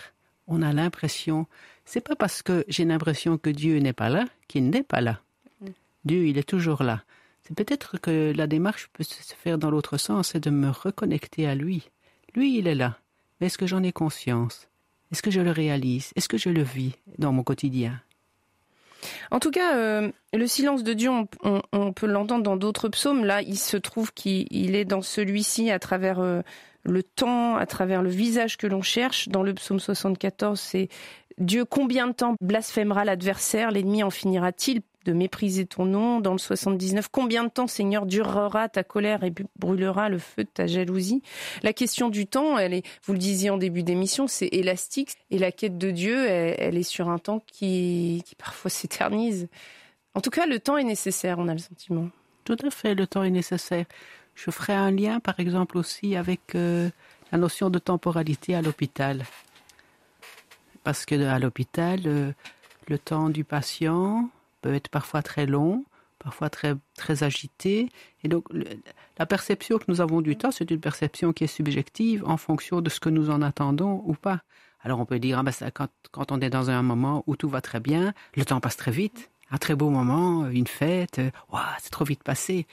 On 0.48 0.62
a 0.62 0.74
l'impression, 0.74 1.46
c'est 1.86 2.02
pas 2.02 2.16
parce 2.16 2.42
que 2.42 2.66
j'ai 2.68 2.86
l'impression 2.86 3.38
que 3.38 3.50
Dieu 3.50 3.78
n'est 3.78 3.94
pas 3.94 4.10
là 4.10 4.26
qu'il 4.48 4.70
n'est 4.70 4.84
pas 4.84 5.02
là. 5.02 5.22
Dieu, 6.06 6.26
il 6.26 6.38
est 6.38 6.48
toujours 6.48 6.82
là. 6.82 7.04
C'est 7.44 7.56
peut-être 7.56 8.00
que 8.00 8.34
la 8.36 8.48
démarche 8.48 8.90
peut 8.94 9.04
se 9.04 9.34
faire 9.36 9.58
dans 9.58 9.70
l'autre 9.70 9.98
sens, 9.98 10.30
c'est 10.30 10.40
de 10.40 10.50
me 10.50 10.70
reconnecter 10.70 11.48
à 11.48 11.56
lui. 11.56 11.90
Lui, 12.36 12.58
il 12.58 12.68
est 12.68 12.76
là. 12.76 12.98
Est-ce 13.42 13.58
que 13.58 13.68
j'en 13.68 13.84
ai 13.84 13.92
conscience? 13.92 14.68
Est-ce 15.12 15.22
que 15.22 15.32
je 15.32 15.42
le 15.42 15.52
réalise? 15.52 16.12
Est-ce 16.16 16.30
que 16.30 16.38
je 16.38 16.50
le 16.50 16.62
vis 16.62 16.94
dans 17.18 17.32
mon 17.32 17.44
quotidien? 17.44 18.00
En 19.32 19.40
tout 19.40 19.52
cas, 19.52 19.76
euh, 19.76 20.12
le 20.34 20.48
silence 20.48 20.84
de 20.84 20.94
Dieu, 20.94 21.10
on, 21.72 21.94
peut 21.94 22.06
l'entendre 22.06 22.44
dans 22.44 22.58
d'autres 22.58 22.90
psaumes. 22.90 23.26
Là, 23.26 23.42
il 23.42 23.58
se 23.58 23.78
trouve 23.78 24.14
qu'il 24.14 24.76
est 24.76 24.86
dans 24.86 25.02
celui-ci 25.02 25.72
à 25.72 25.80
travers 25.80 26.20
euh, 26.20 26.42
le 26.84 27.04
temps, 27.04 27.56
à 27.56 27.66
travers 27.66 28.02
le 28.02 28.10
visage 28.10 28.58
que 28.58 28.68
l'on 28.68 28.82
cherche. 28.82 29.30
Dans 29.30 29.44
le 29.44 29.54
psaume 29.54 29.80
74, 29.80 30.60
c'est 30.60 30.90
Dieu, 31.38 31.64
combien 31.64 32.08
de 32.08 32.14
temps 32.14 32.36
blasphémera 32.42 33.06
l'adversaire? 33.06 33.72
L'ennemi 33.72 34.04
en 34.04 34.10
finira-t-il? 34.10 34.82
De 35.06 35.14
mépriser 35.14 35.66
ton 35.66 35.86
nom 35.86 36.20
Dans 36.20 36.34
le 36.34 36.38
79, 36.38 37.08
combien 37.12 37.44
de 37.44 37.50
temps, 37.50 37.68
Seigneur, 37.68 38.06
durera 38.06 38.70
ta 38.70 38.84
colère 38.84 39.24
et 39.24 39.34
brûlera 39.58 40.10
le 40.10 40.20
feu 40.20 40.44
de 40.44 40.50
ta 40.50 40.68
jalousie? 40.68 41.22
La 41.64 41.74
question 41.74 42.10
du 42.10 42.28
temps, 42.28 42.58
elle 42.58 42.74
est, 42.74 42.86
vous 43.04 43.14
le 43.14 43.20
disiez 43.20 43.50
en 43.50 43.58
début 43.58 43.84
d'émission, 43.84 44.28
c'est 44.28 44.50
élastique. 44.52 45.16
Et 45.32 45.38
la 45.38 45.52
quête 45.52 45.78
de 45.78 45.92
Dieu, 45.92 46.28
elle, 46.28 46.78
est 46.78 46.84
sur 46.84 47.10
un 47.10 47.18
temps 47.18 47.42
qui, 47.48 48.24
qui 48.26 48.36
parfois 48.36 48.70
s'éternise. 48.70 49.48
En 50.16 50.22
tout 50.22 50.30
cas, 50.30 50.46
le 50.46 50.60
temps 50.60 50.78
est 50.78 50.84
nécessaire, 50.84 51.40
on 51.40 51.48
a 51.48 51.54
le 51.54 51.60
sentiment. 51.60 52.10
Tout 52.44 52.58
à 52.66 52.70
fait, 52.70 52.96
le 52.96 53.08
temps 53.08 53.24
est 53.24 53.30
nécessaire. 53.30 53.86
Je 54.36 54.52
ferai 54.52 54.74
un 54.74 54.92
lien, 54.92 55.20
par 55.20 55.40
exemple, 55.40 55.78
aussi 55.78 56.16
avec 56.16 56.56
euh, 56.56 56.90
la 57.32 57.38
notion 57.38 57.70
de 57.70 57.78
temporalité 57.80 58.56
à 58.56 58.62
l'hôpital. 58.62 59.24
Parce 60.84 61.06
que 61.06 61.16
à 61.26 61.40
l'hôpital, 61.40 62.02
euh, 62.06 62.32
le 62.88 62.98
temps 62.98 63.30
du 63.30 63.44
patient 63.44 64.30
peut 64.62 64.74
être 64.74 64.90
parfois 64.90 65.22
très 65.22 65.46
long, 65.46 65.86
parfois 66.20 66.50
très, 66.50 66.76
très 66.96 67.24
agité. 67.24 67.90
Et 68.24 68.28
donc, 68.28 68.46
la 69.18 69.26
perception 69.26 69.78
que 69.78 69.86
nous 69.88 70.02
avons 70.02 70.22
du 70.22 70.36
temps, 70.36 70.52
c'est 70.52 70.70
une 70.70 70.80
perception 70.80 71.34
qui 71.34 71.46
est 71.46 71.48
subjective 71.48 72.24
en 72.26 72.38
fonction 72.38 72.82
de 72.82 72.90
ce 72.90 73.00
que 73.00 73.10
nous 73.10 73.30
en 73.30 73.42
attendons 73.42 74.04
ou 74.06 74.14
pas. 74.14 74.42
Alors, 74.82 75.00
on 75.00 75.06
peut 75.06 75.20
dire, 75.20 75.40
ah 75.40 75.44
ben, 75.44 75.54
quand, 75.74 75.90
quand 76.12 76.32
on 76.32 76.40
est 76.40 76.50
dans 76.50 76.70
un 76.70 76.82
moment 76.82 77.24
où 77.28 77.36
tout 77.36 77.50
va 77.50 77.62
très 77.62 77.80
bien, 77.80 78.14
le 78.36 78.46
temps 78.46 78.60
passe 78.60 78.78
très 78.78 78.92
vite. 78.92 79.32
Un 79.52 79.58
très 79.58 79.76
beau 79.76 79.90
moment, 79.90 80.48
une 80.50 80.68
fête, 80.68 81.20
c'est 81.80 81.90
trop 81.90 82.06
vite 82.06 82.24
passé. 82.24 82.68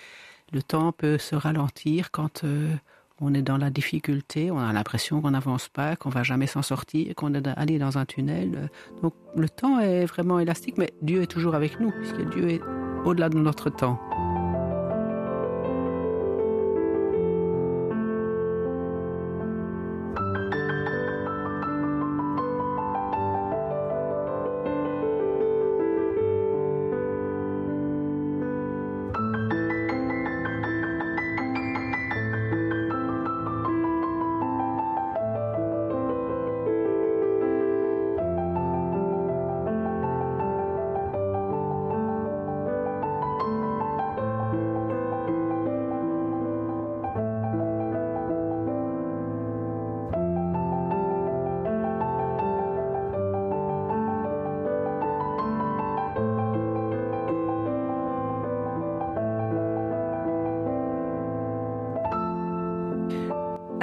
Le 0.52 0.62
temps 0.62 0.93
peut 0.93 1.19
se 1.19 1.35
ralentir 1.35 2.11
quand 2.11 2.45
euh, 2.45 2.75
on 3.20 3.35
est 3.35 3.42
dans 3.42 3.56
la 3.56 3.70
difficulté, 3.70 4.50
on 4.50 4.58
a 4.58 4.73
l'impression 4.73 5.20
qu'on 5.20 5.30
n'avance 5.30 5.68
pas, 5.68 5.96
qu'on 5.96 6.11
va 6.11 6.23
jamais 6.23 6.46
s'en 6.46 6.62
sortir, 6.62 7.14
qu'on 7.14 7.35
est 7.35 7.46
allé 7.56 7.78
dans 7.78 7.99
un 7.99 8.04
tunnel. 8.04 8.70
Donc 9.02 9.14
le 9.37 9.49
temps 9.49 9.80
est 9.80 10.04
vraiment 10.04 10.38
élastique, 10.38 10.76
mais 10.76 10.92
Dieu 11.02 11.23
est 11.23 11.26
toujours 11.26 11.54
avec 11.54 11.80
nous, 11.80 11.90
puisque 11.90 12.28
Dieu 12.30 12.50
est 12.50 12.61
au-delà 13.04 13.28
de 13.28 13.38
notre 13.38 13.70
temps. 13.70 13.99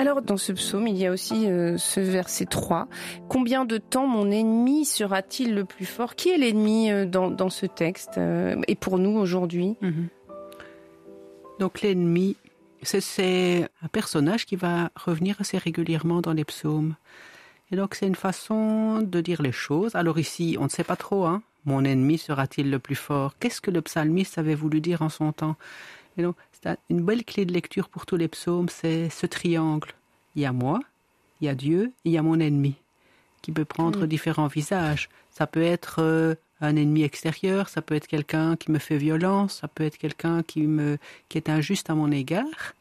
Alors 0.03 0.22
dans 0.22 0.36
ce 0.36 0.51
psaume, 0.51 0.86
il 0.89 0.98
y 0.98 1.05
a 1.05 1.12
aussi 1.13 1.48
euh, 1.48 1.77
ce 1.77 2.01
verset 2.01 2.43
3. 2.43 2.89
Combien 3.29 3.63
de 3.63 3.77
temps 3.77 4.05
mon 4.05 4.31
ennemi 4.31 4.83
sera-t-il 4.83 5.55
le 5.55 5.63
plus 5.63 5.86
fort? 5.86 6.15
Qui 6.15 6.31
est 6.31 6.38
l'ennemi 6.38 6.91
euh, 6.91 7.05
dans, 7.05 7.50
ce 7.50 7.65
texte 7.65 8.17
euh, 8.17 8.62
et 8.67 8.75
pour 8.75 9.00
nous 9.00 9.17
aujourd'hui? 9.17 9.77
Mhm. 9.79 10.10
Donc 11.57 11.79
l'ennemi, 11.79 12.36
c'est 12.81 13.69
un 13.81 13.88
personnage 13.88 14.45
qui 14.45 14.57
va 14.57 14.91
revenir 14.98 15.38
assez 15.39 15.57
régulièrement 15.57 16.19
dans 16.19 16.33
les 16.33 16.43
psaumes. 16.43 16.95
Et 17.72 17.77
donc 17.77 17.95
c'est 17.95 18.05
une 18.05 18.15
façon 18.15 19.00
de 19.03 19.22
dire 19.22 19.41
les 19.41 19.53
choses. 19.53 19.95
Alors 19.95 20.19
ici, 20.19 20.57
on 20.60 20.65
ne 20.65 20.69
sait 20.69 20.83
pas 20.83 20.98
trop, 20.98 21.24
hein. 21.24 21.43
Mon 21.63 21.86
ennemi 21.86 22.17
sera-t-il 22.17 22.69
le 22.69 22.79
plus 22.79 22.95
fort? 22.95 23.36
Qu'est-ce 23.39 23.62
que 23.62 23.72
le 23.72 23.81
psalmiste 23.81 24.38
avait 24.38 24.53
voulu 24.53 24.81
dire 24.81 25.01
en 25.01 25.07
son 25.07 25.31
temps? 25.31 25.55
Et 26.17 26.24
donc, 26.24 26.36
c'est 26.51 26.77
une 26.89 27.01
belle 27.01 27.24
clé 27.24 27.46
de 27.46 27.53
lecture 27.53 27.89
pour 27.89 28.05
tous 28.05 28.17
les 28.17 28.27
psaumes, 28.27 28.70
c'est 28.70 29.10
ce 29.10 29.25
triangle. 29.25 29.89
Il 30.36 30.41
y 30.41 30.46
a 30.46 30.51
moi, 30.51 30.79
il 31.41 31.46
y 31.46 31.50
a 31.50 31.55
Dieu, 31.55 31.91
il 32.05 32.12
y 32.12 32.17
a 32.17 32.22
mon 32.22 32.39
ennemi, 32.39 32.75
qui 33.41 33.51
peut 33.51 33.65
prendre 33.65 34.03
mm. 34.03 34.08
différents 34.08 34.48
visages. 34.48 35.10
Ça 35.32 35.48
peut 35.48 35.63
être 35.63 35.96
euh, 36.00 36.36
un 36.62 36.75
ennemi 36.75 37.03
extérieur, 37.03 37.70
ça 37.70 37.82
peut 37.82 37.96
être 37.96 38.08
quelqu'un 38.08 38.55
qui 38.55 38.72
me 38.72 38.79
fait 38.79 38.98
violence, 38.98 39.60
ça 39.62 39.67
peut 39.67 39.84
être 39.84 39.98
quelqu'un 39.98 40.43
qui 40.43 40.62
me 40.62 40.98
qui 41.29 41.38
est 41.38 41.50
injuste 41.50 41.89
à 41.89 41.96
mon 41.96 42.12
égard, 42.12 42.74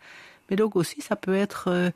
mais 0.48 0.56
donc 0.56 0.76
aussi 0.76 1.00
ça 1.00 1.16
peut 1.16 1.34
être 1.34 1.68
euh, 1.68 1.90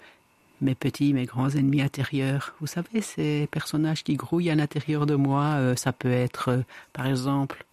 mes 0.60 0.74
petits, 0.74 1.12
mes 1.12 1.26
grands 1.26 1.50
ennemis 1.50 1.82
intérieurs. 1.82 2.54
Vous 2.60 2.66
savez, 2.66 3.00
ces 3.00 3.46
personnages 3.50 4.02
qui 4.02 4.14
grouillent 4.14 4.50
à 4.50 4.54
l'intérieur 4.54 5.06
de 5.06 5.14
moi, 5.14 5.44
euh, 5.56 5.76
ça 5.76 5.92
peut 5.92 6.10
être, 6.10 6.62
par 6.92 7.06
exemple, 7.06 7.64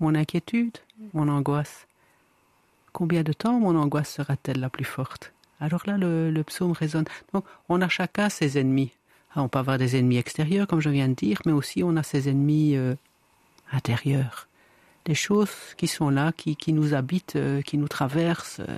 mon 0.00 0.14
inquiétude, 0.14 0.76
mon 1.12 1.28
angoisse. 1.28 1.86
Combien 2.94 3.24
de 3.24 3.32
temps 3.32 3.58
mon 3.58 3.76
angoisse 3.76 4.08
sera-t-elle 4.08 4.60
la 4.60 4.70
plus 4.70 4.84
forte? 4.84 5.32
Alors 5.58 5.82
là, 5.84 5.98
le, 5.98 6.42
psaume 6.42 6.70
résonne. 6.70 7.06
Donc, 7.32 7.44
on 7.68 7.82
a 7.82 7.88
chacun 7.88 8.28
ses 8.28 8.56
ennemis. 8.56 8.92
Ah, 9.34 9.42
on 9.42 9.48
peut 9.48 9.58
avoir 9.58 9.78
des 9.78 9.96
ennemis 9.96 10.16
extérieurs, 10.16 10.68
comme 10.68 10.80
je 10.80 10.90
viens 10.90 11.08
de 11.08 11.14
dire, 11.14 11.40
mais 11.44 11.50
aussi 11.50 11.82
on 11.82 11.96
a 11.96 12.04
ses 12.04 12.28
ennemis 12.28 12.76
euh, 12.76 12.94
intérieurs. 13.72 14.46
Des 15.06 15.16
choses 15.16 15.50
qui 15.76 15.88
sont 15.88 16.08
là, 16.08 16.30
qui, 16.30 16.72
nous 16.72 16.94
habitent, 16.94 17.34
euh, 17.34 17.62
qui 17.62 17.78
nous 17.78 17.88
traversent. 17.88 18.60
Euh. 18.60 18.76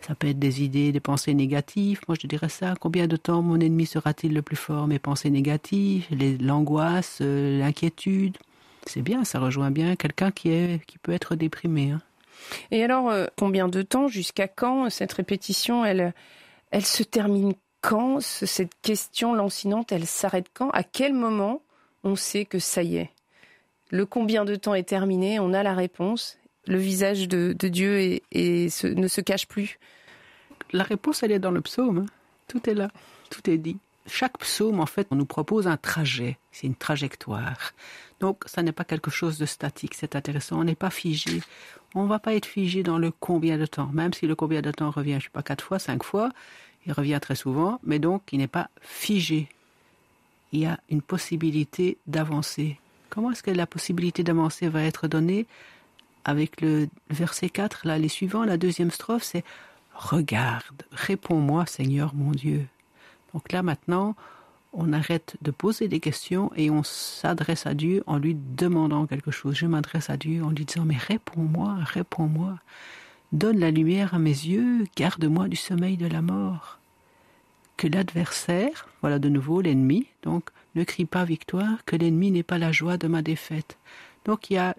ça 0.00 0.14
peut 0.14 0.28
être 0.28 0.38
des 0.38 0.62
idées, 0.62 0.92
des 0.92 1.00
pensées 1.00 1.34
négatives. 1.34 2.00
Moi, 2.08 2.16
je 2.18 2.26
dirais 2.26 2.48
ça. 2.48 2.74
Combien 2.80 3.06
de 3.06 3.16
temps 3.16 3.42
mon 3.42 3.60
ennemi 3.60 3.84
sera-t-il 3.84 4.32
le 4.32 4.40
plus 4.40 4.56
fort? 4.56 4.86
Mes 4.86 4.98
pensées 4.98 5.30
négatives, 5.30 6.06
l'angoisse, 6.40 7.20
l'inquiétude. 7.20 8.38
C'est 8.86 9.02
bien, 9.02 9.24
ça 9.24 9.40
rejoint 9.40 9.70
bien 9.70 9.94
quelqu'un 9.94 10.30
qui, 10.30 10.80
qui 10.86 10.96
peut 10.96 11.12
être 11.12 11.36
déprimé. 11.36 11.90
Hein. 11.90 12.00
Et 12.70 12.82
alors, 12.82 13.10
euh, 13.10 13.26
combien 13.36 13.68
de 13.68 13.82
temps, 13.82 14.08
jusqu'à 14.08 14.48
quand 14.48 14.90
cette 14.90 15.12
répétition, 15.12 15.84
elle, 15.84 16.14
elle 16.70 16.84
se 16.84 17.02
termine 17.02 17.54
quand 17.82 18.20
Cette 18.20 18.72
question 18.80 19.34
lancinante, 19.34 19.92
elle 19.92 20.06
s'arrête 20.06 20.46
quand? 20.54 20.70
À 20.70 20.84
quel 20.84 21.12
moment 21.12 21.62
on 22.04 22.16
sait 22.16 22.44
que 22.44 22.58
ça 22.58 22.82
y 22.82 22.96
est? 22.96 23.10
Le 23.90 24.06
combien 24.06 24.44
de 24.44 24.54
temps 24.54 24.74
est 24.74 24.88
terminé? 24.88 25.38
On 25.38 25.52
a 25.52 25.62
la 25.62 25.74
réponse. 25.74 26.38
Le 26.66 26.78
visage 26.78 27.28
de, 27.28 27.52
Dieu 27.52 28.20
ne 28.32 29.08
se 29.08 29.20
cache 29.20 29.46
plus. 29.46 29.78
La 30.72 30.84
réponse, 30.84 31.22
elle 31.22 31.32
est 31.32 31.40
dans 31.40 31.50
le 31.50 31.60
psaume. 31.60 31.98
Hein. 31.98 32.06
Tout 32.48 32.70
est 32.70 32.74
là. 32.74 32.88
Tout 33.30 33.50
est 33.50 33.58
dit. 33.58 33.78
Chaque 34.06 34.38
psaume, 34.38 34.80
en 34.80 34.86
fait, 34.86 35.06
on 35.10 35.16
nous 35.16 35.26
propose 35.26 35.66
un 35.66 35.76
trajet. 35.76 36.38
C'est 36.50 36.66
une 36.66 36.74
trajectoire. 36.74 37.72
Donc, 38.20 38.42
ça 38.46 38.62
n'est 38.62 38.72
pas 38.72 38.84
quelque 38.84 39.10
chose 39.10 39.38
de 39.38 39.46
statique. 39.46 39.94
C'est 39.94 40.16
intéressant. 40.16 40.58
On 40.58 40.64
n'est 40.64 40.74
pas 40.74 40.90
figé 40.90 41.40
on 41.94 42.06
va 42.06 42.18
pas 42.18 42.34
être 42.34 42.46
figé 42.46 42.82
dans 42.82 42.98
le 42.98 43.10
combien 43.10 43.58
de 43.58 43.66
temps, 43.66 43.90
même 43.92 44.12
si 44.12 44.26
le 44.26 44.34
combien 44.34 44.62
de 44.62 44.70
temps 44.70 44.90
revient, 44.90 45.18
je 45.18 45.24
sais 45.24 45.30
pas, 45.30 45.42
quatre 45.42 45.64
fois, 45.64 45.78
cinq 45.78 46.04
fois, 46.04 46.30
il 46.86 46.92
revient 46.92 47.18
très 47.20 47.34
souvent, 47.34 47.80
mais 47.84 47.98
donc 47.98 48.22
il 48.32 48.38
n'est 48.38 48.48
pas 48.48 48.70
figé. 48.80 49.48
Il 50.52 50.60
y 50.60 50.66
a 50.66 50.78
une 50.90 51.02
possibilité 51.02 51.98
d'avancer. 52.06 52.78
Comment 53.10 53.30
est-ce 53.30 53.42
que 53.42 53.50
la 53.50 53.66
possibilité 53.66 54.22
d'avancer 54.22 54.68
va 54.68 54.82
être 54.82 55.06
donnée 55.06 55.46
Avec 56.24 56.60
le 56.60 56.88
verset 57.10 57.50
4, 57.50 57.86
là, 57.86 57.98
les 57.98 58.08
suivants, 58.08 58.44
la 58.44 58.56
deuxième 58.56 58.90
strophe, 58.90 59.22
c'est 59.22 59.44
Regarde, 59.94 60.84
réponds-moi, 60.92 61.66
Seigneur 61.66 62.14
mon 62.14 62.30
Dieu. 62.30 62.66
Donc 63.34 63.52
là, 63.52 63.62
maintenant, 63.62 64.14
on 64.72 64.92
arrête 64.92 65.36
de 65.42 65.50
poser 65.50 65.88
des 65.88 66.00
questions 66.00 66.50
et 66.56 66.70
on 66.70 66.82
s'adresse 66.82 67.66
à 67.66 67.74
Dieu 67.74 68.02
en 68.06 68.18
lui 68.18 68.34
demandant 68.34 69.06
quelque 69.06 69.30
chose. 69.30 69.54
Je 69.54 69.66
m'adresse 69.66 70.10
à 70.10 70.16
Dieu 70.16 70.42
en 70.42 70.50
lui 70.50 70.64
disant 70.64 70.84
mais 70.84 70.96
réponds-moi, 70.96 71.76
réponds-moi. 71.80 72.58
Donne 73.32 73.58
la 73.58 73.70
lumière 73.70 74.14
à 74.14 74.18
mes 74.18 74.30
yeux, 74.30 74.86
garde-moi 74.96 75.48
du 75.48 75.56
sommeil 75.56 75.96
de 75.96 76.06
la 76.06 76.22
mort. 76.22 76.78
Que 77.76 77.86
l'adversaire, 77.86 78.88
voilà 79.00 79.18
de 79.18 79.28
nouveau 79.28 79.60
l'ennemi, 79.60 80.06
donc 80.22 80.50
ne 80.74 80.84
crie 80.84 81.06
pas 81.06 81.24
victoire, 81.24 81.84
que 81.84 81.96
l'ennemi 81.96 82.30
n'est 82.30 82.42
pas 82.42 82.58
la 82.58 82.72
joie 82.72 82.96
de 82.96 83.08
ma 83.08 83.22
défaite. 83.22 83.78
Donc 84.24 84.50
il 84.50 84.54
y 84.54 84.58
a 84.58 84.76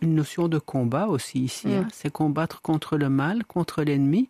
une 0.00 0.14
notion 0.14 0.48
de 0.48 0.58
combat 0.58 1.06
aussi 1.06 1.40
ici, 1.40 1.72
hein. 1.72 1.82
mm. 1.82 1.88
c'est 1.92 2.12
combattre 2.12 2.60
contre 2.60 2.96
le 2.96 3.08
mal, 3.08 3.44
contre 3.44 3.82
l'ennemi, 3.82 4.28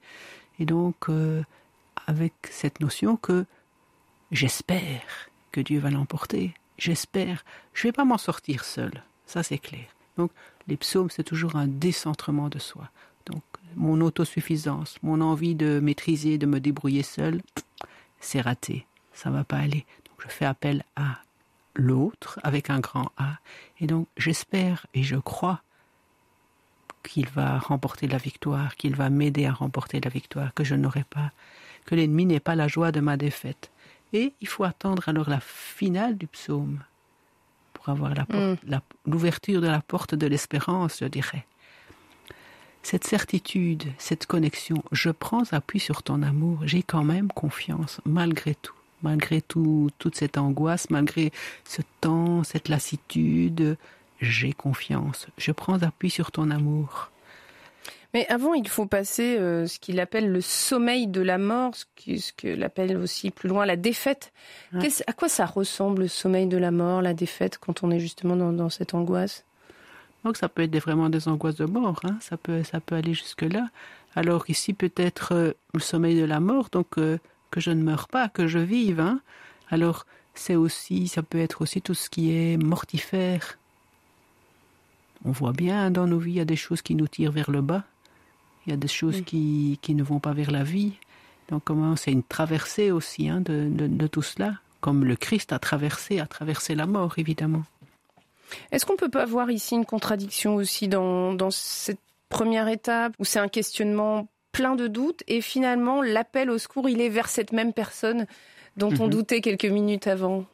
et 0.59 0.67
donc 0.67 1.09
euh, 1.09 1.43
avec 2.07 2.35
cette 2.51 2.81
notion 2.81 3.17
que 3.17 3.47
J'espère 4.33 5.03
que 5.53 5.61
Dieu 5.61 5.79
va 5.79 5.91
l'emporter. 5.91 6.55
J'espère. 6.79 7.45
Je 7.75 7.87
ne 7.87 7.89
vais 7.89 7.97
pas 7.97 8.05
m'en 8.05 8.19
sortir 8.19 8.65
seul. 8.65 9.05
Ça, 9.27 9.43
c'est 9.43 9.59
clair. 9.59 9.87
Donc, 10.17 10.33
les 10.67 10.77
psaumes, 10.77 11.11
c'est 11.11 11.23
toujours 11.23 11.57
un 11.57 11.69
décentrement 11.69 12.49
de 12.49 12.59
soi. 12.59 12.91
Donc, 13.27 13.43
mon 13.77 14.01
autosuffisance, 14.01 14.97
mon 15.03 15.21
envie 15.21 15.55
de 15.55 15.79
maîtriser, 15.81 16.39
de 16.39 16.47
me 16.47 16.61
débrouiller 16.61 17.03
seul, 17.03 17.41
c'est 18.21 18.41
raté. 18.41 18.87
Ça 19.13 19.31
va 19.31 19.45
pas 19.45 19.59
aller. 19.59 19.87
Donc, 20.09 20.23
je 20.25 20.29
fais 20.29 20.45
appel 20.45 20.85
à 20.97 21.19
l'autre 21.75 22.41
avec 22.43 22.71
un 22.71 22.81
grand 22.81 23.11
A. 23.17 23.39
Et 23.81 23.87
donc 23.87 24.07
j'espère 24.17 24.87
et 24.95 25.03
je 25.03 25.17
crois 25.17 25.63
qu'il 27.03 27.29
va 27.29 27.59
remporter 27.59 28.07
la 28.07 28.19
victoire, 28.19 28.77
qu'il 28.77 28.95
va 28.95 29.11
m'aider 29.11 29.47
à 29.47 29.53
remporter 29.53 30.01
la 30.01 30.11
victoire, 30.11 30.55
que 30.55 30.65
je 30.65 30.75
n'aurai 30.75 31.05
pas, 31.05 31.33
que 31.85 31.95
l'ennemi 31.95 32.27
n'est 32.27 32.41
pas 32.41 32.55
la 32.55 32.69
joie 32.69 32.93
de 32.93 33.01
ma 33.01 33.17
défaite. 33.17 33.72
Et 34.13 34.35
il 34.41 34.49
faut 34.49 34.65
attendre 34.65 35.09
alors 35.09 35.31
la 35.31 35.41
finale 35.41 36.17
du 36.17 36.27
psaume 36.27 36.81
pour 37.73 37.89
avoir 37.89 38.13
mm. 38.13 38.57
l'ouverture 39.07 39.61
de 39.61 39.67
la 39.67 39.81
porte 39.81 40.15
de 40.15 40.27
l'espérance, 40.27 40.99
je 41.01 41.07
dirais. 41.07 41.47
Cette 42.83 43.05
certitude, 43.05 43.85
cette 43.99 44.27
connexion, 44.27 44.83
je 44.91 45.11
prends 45.11 45.45
appui 45.53 45.79
sur 45.79 46.03
ton 46.03 46.23
amour, 46.23 46.59
j'ai 46.65 46.83
quand 46.83 47.05
même 47.05 47.29
confiance, 47.29 48.01
malgré 48.05 48.57
tout, 48.57 48.75
malgré 49.03 49.41
tout, 49.41 49.91
toute 49.99 50.17
cette 50.17 50.37
angoisse, 50.37 50.91
malgré 50.91 51.33
ce 51.65 51.83
temps, 52.01 52.43
cette 52.43 52.69
lassitude, 52.69 53.77
j'ai 54.21 54.53
confiance, 54.53 55.29
je 55.39 55.53
prends 55.53 55.83
appui 55.83 56.11
sur 56.11 56.33
ton 56.33 56.51
amour. 56.51 57.11
Mais 58.15 58.27
avant, 58.29 58.53
il 58.53 58.69
faut 58.69 58.85
passer 58.85 59.39
euh, 59.39 59.67
ce 59.67 59.79
qu'il 59.79 59.99
appelle 59.99 60.31
le 60.31 60.43
sommeil 60.43 61.07
de 61.07 61.23
la 61.23 61.39
mort, 61.39 61.75
ce 61.75 61.85
que, 61.97 62.19
ce 62.19 62.63
appelle 62.63 62.97
aussi 62.99 63.31
plus 63.31 63.49
loin 63.49 63.65
la 63.65 63.77
défaite. 63.77 64.33
À 65.07 65.13
quoi 65.15 65.29
ça 65.29 65.47
ressemble 65.47 66.03
le 66.03 66.09
sommeil 66.09 66.47
de 66.47 66.59
la 66.59 66.71
mort, 66.71 67.01
la 67.01 67.15
défaite, 67.15 67.59
quand 67.59 67.83
on 67.83 67.91
est 67.91 68.01
justement 68.01 68.37
dans, 68.37 68.69
cette 68.69 68.93
angoisse? 68.95 69.45
Donc 70.25 70.37
ça 70.37 70.49
peut 70.49 70.63
être 70.63 70.79
vraiment 70.79 71.09
des 71.09 71.27
angoisses 71.27 71.57
de 71.57 71.65
mort, 71.65 72.01
hein. 72.05 72.17
ça, 72.21 72.37
peut, 72.37 72.63
ça 72.63 72.81
peut 72.81 72.95
aller 72.95 73.15
jusque-là. 73.15 73.69
Alors 74.15 74.45
ici 74.49 74.73
peut-être 74.73 75.35
euh, 75.35 75.53
le 75.75 75.81
sommeil 75.81 76.21
de 76.21 76.25
la 76.25 76.39
mort, 76.39 76.69
donc 76.71 76.99
euh, 76.99 77.19
que 77.51 77.61
je 77.61 77.71
ne 77.71 77.83
meurs 77.83 78.09
pas, 78.09 78.29
que 78.29 78.47
je 78.47 78.59
vive. 78.59 79.01
Hein. 79.01 79.21
Alors 79.71 80.07
c'est 80.35 80.55
aussi, 80.55 81.09
ça 81.09 81.23
peut 81.23 81.41
être 81.41 81.63
aussi 81.63 81.81
tout 81.81 81.95
ce 81.95 82.09
qui 82.09 82.33
est 82.33 82.57
mortifère. 82.57 83.59
On 85.25 85.31
voit 85.31 85.53
bien 85.53 85.91
dans 85.91 86.07
nos 86.07 86.19
vies, 86.19 86.33
il 86.33 86.37
y 86.37 86.41
a 86.41 86.45
des 86.45 86.57
choses 86.57 86.83
qui 86.83 86.95
nous 86.95 87.09
tirent 87.09 87.33
vers 87.33 87.51
le 87.51 87.63
bas. 87.63 87.85
Il 88.67 88.71
y 88.71 88.73
a 88.73 88.77
des 88.77 88.89
choses 88.89 89.23
qui, 89.23 89.79
qui, 89.83 89.95
ne 89.95 90.03
vont 90.03 90.21
pas 90.21 90.33
vers 90.33 90.51
la 90.51 90.63
vie. 90.63 90.93
Donc 91.49 91.65
comment 91.65 91.97
c'est 91.97 92.13
une 92.13 92.23
traversée 92.23 92.91
aussi 92.91 93.29
hein, 93.29 93.41
de, 93.41 93.69
de, 93.69 94.07
tout 94.07 94.23
cela, 94.23 94.55
comme 94.81 95.05
le 95.05 95.17
Christ 95.17 95.53
a 95.53 95.59
traversé, 95.59 96.21
a 96.21 96.27
traversé 96.27 96.75
la 96.75 96.87
mort 96.87 97.15
évidemment. 97.17 97.65
Est-ce 98.71 98.87
qu'on 98.87 98.97
peut 98.97 99.09
pas 99.09 99.25
voir 99.25 99.51
ici 99.51 99.75
une 99.75 99.85
contradiction 99.85 100.55
aussi 100.57 100.87
dans, 100.87 101.35
dans 101.35 101.51
cette 101.51 102.01
première 102.29 102.69
étape 102.69 103.15
où 103.19 103.25
c'est 103.25 103.39
un 103.39 103.49
questionnement 103.49 104.29
plein 104.53 104.77
de 104.77 104.87
doutes 104.87 105.23
et 105.27 105.41
finalement 105.41 106.03
l'appel 106.03 106.51
au 106.51 106.59
secours 106.59 106.89
il 106.89 107.01
est 107.01 107.09
vers 107.09 107.29
cette 107.29 107.53
même 107.53 107.73
personne 107.73 108.27
dont 108.77 108.93
on 109.01 109.05
mhm. 109.05 109.11
doutait 109.11 109.41
quelques 109.41 109.65
minutes 109.65 110.07
avant? 110.07 110.45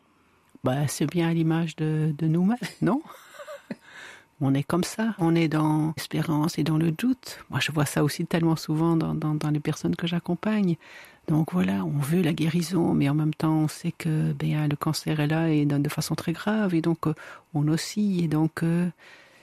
Bah, 0.65 0.89
c'est 0.89 1.07
bien 1.07 1.29
à 1.29 1.33
l'image 1.33 1.77
de, 1.77 2.15
de 2.17 2.27
nous-mêmes, 2.27 2.59
non? 2.83 3.01
On 4.41 4.55
est 4.55 4.63
comme 4.63 4.85
ça, 4.85 5.15
on 5.19 5.35
est 5.35 5.49
dans 5.49 5.93
l'espérance 5.97 6.59
et 6.59 6.63
dans 6.63 6.79
le 6.79 6.93
doute. 6.93 7.39
Moi, 7.51 7.61
je 7.61 7.73
vois 7.73 7.87
ça 7.87 8.05
aussi 8.05 8.25
tellement 8.27 8.57
souvent 8.57 8.97
dans, 8.97 9.51
les 9.51 9.61
personnes 9.61 9.97
que 9.97 10.07
j'accompagne. 10.07 10.77
Donc 11.27 11.53
voilà, 11.53 11.85
on 11.85 11.99
veut 11.99 12.23
la 12.23 12.33
guérison, 12.33 12.95
mais 12.95 13.09
en 13.09 13.15
même 13.15 13.35
temps, 13.35 13.65
on 13.65 13.69
sait 13.69 13.93
que 13.93 14.33
ben, 14.33 14.69
le 14.69 14.77
cancer 14.77 15.21
est 15.21 15.27
là 15.27 15.51
et 15.51 15.67
de 15.67 15.89
façon 15.89 16.15
très 16.15 16.33
grave, 16.33 16.75
et 16.75 16.81
donc 16.81 17.07
euh, 17.07 17.15
on 17.53 17.69
oscille, 17.69 18.25
et 18.25 18.29
donc 18.29 18.63
euh, 18.63 18.89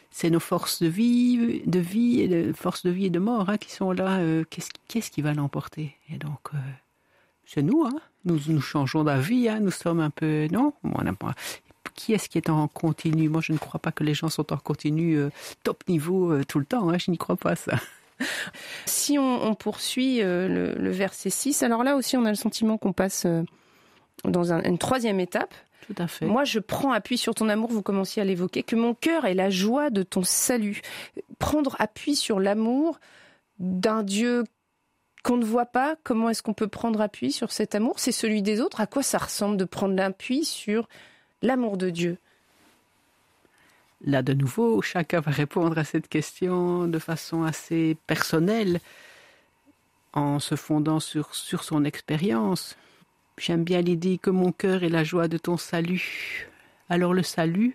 c'est 0.09 0.31
nos 0.31 0.39
forces 0.39 0.81
de 0.81 0.87
vie, 0.87 1.61
de 1.65 1.79
vie 1.79 2.21
et 2.21 2.27
de 2.27 2.53
de 2.53 2.89
vie 2.89 3.05
et 3.05 3.09
de 3.11 3.19
mort 3.19 3.49
hein, 3.49 3.57
qui 3.57 3.71
sont 3.71 3.91
là. 3.91 4.17
Euh, 4.17 4.43
qu'est-ce, 4.49 5.11
qui 5.11 5.21
va 5.21 5.33
l'emporter? 5.33 5.95
Et 6.09 6.17
donc 6.17 6.49
c'est 7.45 7.61
nous, 7.61 7.83
hein. 7.85 7.99
Nous, 8.23 8.39
nous 8.47 8.61
changeons 8.61 9.03
d'avis, 9.03 9.47
hein. 9.47 9.59
nous 9.59 9.69
sommes 9.69 9.99
un 9.99 10.09
peu, 10.09 10.47
non, 10.51 10.73
qui 11.95 12.13
est-ce 12.13 12.29
qui 12.29 12.37
est 12.37 12.49
en 12.49 12.67
continu? 12.67 13.29
Moi, 13.29 13.41
je 13.41 13.53
ne 13.53 13.57
crois 13.57 13.79
pas 13.79 13.91
que 13.91 14.03
les 14.03 14.13
gens 14.13 14.29
sont 14.29 14.53
en 14.53 14.57
continu 14.57 15.17
euh, 15.17 15.29
top 15.63 15.87
niveau 15.87 16.31
euh, 16.31 16.43
tout 16.43 16.59
le 16.59 16.65
temps. 16.65 16.89
Hein, 16.89 16.97
je 16.97 17.09
n'y 17.09 17.17
crois 17.17 17.37
pas, 17.37 17.55
ça. 17.55 17.75
Si 18.85 19.19
on, 19.19 19.55
poursuit 19.55 20.21
euh, 20.21 20.47
le, 20.77 20.89
verset 20.89 21.29
6, 21.29 21.63
alors 21.63 21.83
là 21.83 21.97
aussi, 21.97 22.15
on 22.15 22.23
a 22.23 22.29
le 22.29 22.35
sentiment 22.35 22.77
qu'on 22.77 22.93
passe 22.93 23.27
dans 24.23 24.53
une 24.53 24.77
troisième 24.77 25.19
étape. 25.19 25.53
Tout 25.85 25.95
à 26.01 26.07
fait. 26.07 26.25
Moi, 26.25 26.45
je 26.45 26.59
prends 26.59 26.93
appui 26.93 27.17
sur 27.17 27.35
ton 27.35 27.49
amour, 27.49 27.69
vous 27.71 27.81
commenciez 27.81 28.21
à 28.21 28.25
l'évoquer, 28.25 28.63
que 28.63 28.77
mon 28.77 28.93
cœur 28.93 29.25
est 29.25 29.33
la 29.33 29.49
joie 29.49 29.89
de 29.89 30.01
ton 30.01 30.23
salut. 30.23 30.81
Prendre 31.39 31.75
appui 31.77 32.15
sur 32.15 32.39
l'amour 32.39 33.01
d'un 33.59 34.01
Dieu 34.01 34.45
qu'on 35.21 35.37
ne 35.37 35.45
voit 35.45 35.65
pas, 35.65 35.97
comment 36.03 36.29
est-ce 36.29 36.41
qu'on 36.41 36.53
peut 36.53 36.67
prendre 36.67 37.01
appui 37.01 37.31
sur 37.31 37.51
cet 37.51 37.75
amour? 37.75 37.99
C'est 37.99 38.11
celui 38.11 38.41
des 38.41 38.61
autres? 38.61 38.79
À 38.79 38.87
quoi 38.87 39.03
ça 39.03 39.17
ressemble 39.17 39.57
de 39.57 39.65
prendre 39.65 39.95
l'appui 39.95 40.45
sur 40.45 40.87
l'amour 41.41 41.77
de 41.77 41.89
Dieu 41.89 42.17
Là, 44.01 44.21
de 44.21 44.33
nouveau, 44.33 44.81
chacun 44.81 45.19
va 45.19 45.31
répondre 45.31 45.77
à 45.77 45.83
cette 45.83 46.07
question 46.07 46.87
de 46.87 46.99
façon 46.99 47.43
assez 47.43 47.97
personnelle, 48.05 48.79
en 50.13 50.39
se 50.39 50.55
fondant 50.55 50.99
sur, 50.99 51.33
sur 51.33 51.63
son 51.63 51.83
expérience. 51.85 52.77
J'aime 53.37 53.63
bien 53.63 53.81
l'idée 53.81 54.17
que 54.17 54.29
mon 54.29 54.51
cœur 54.51 54.83
est 54.83 54.89
la 54.89 55.03
joie 55.03 55.27
de 55.27 55.37
ton 55.37 55.57
salut. 55.57 56.47
Alors 56.87 57.13
le 57.13 57.23
salut, 57.23 57.73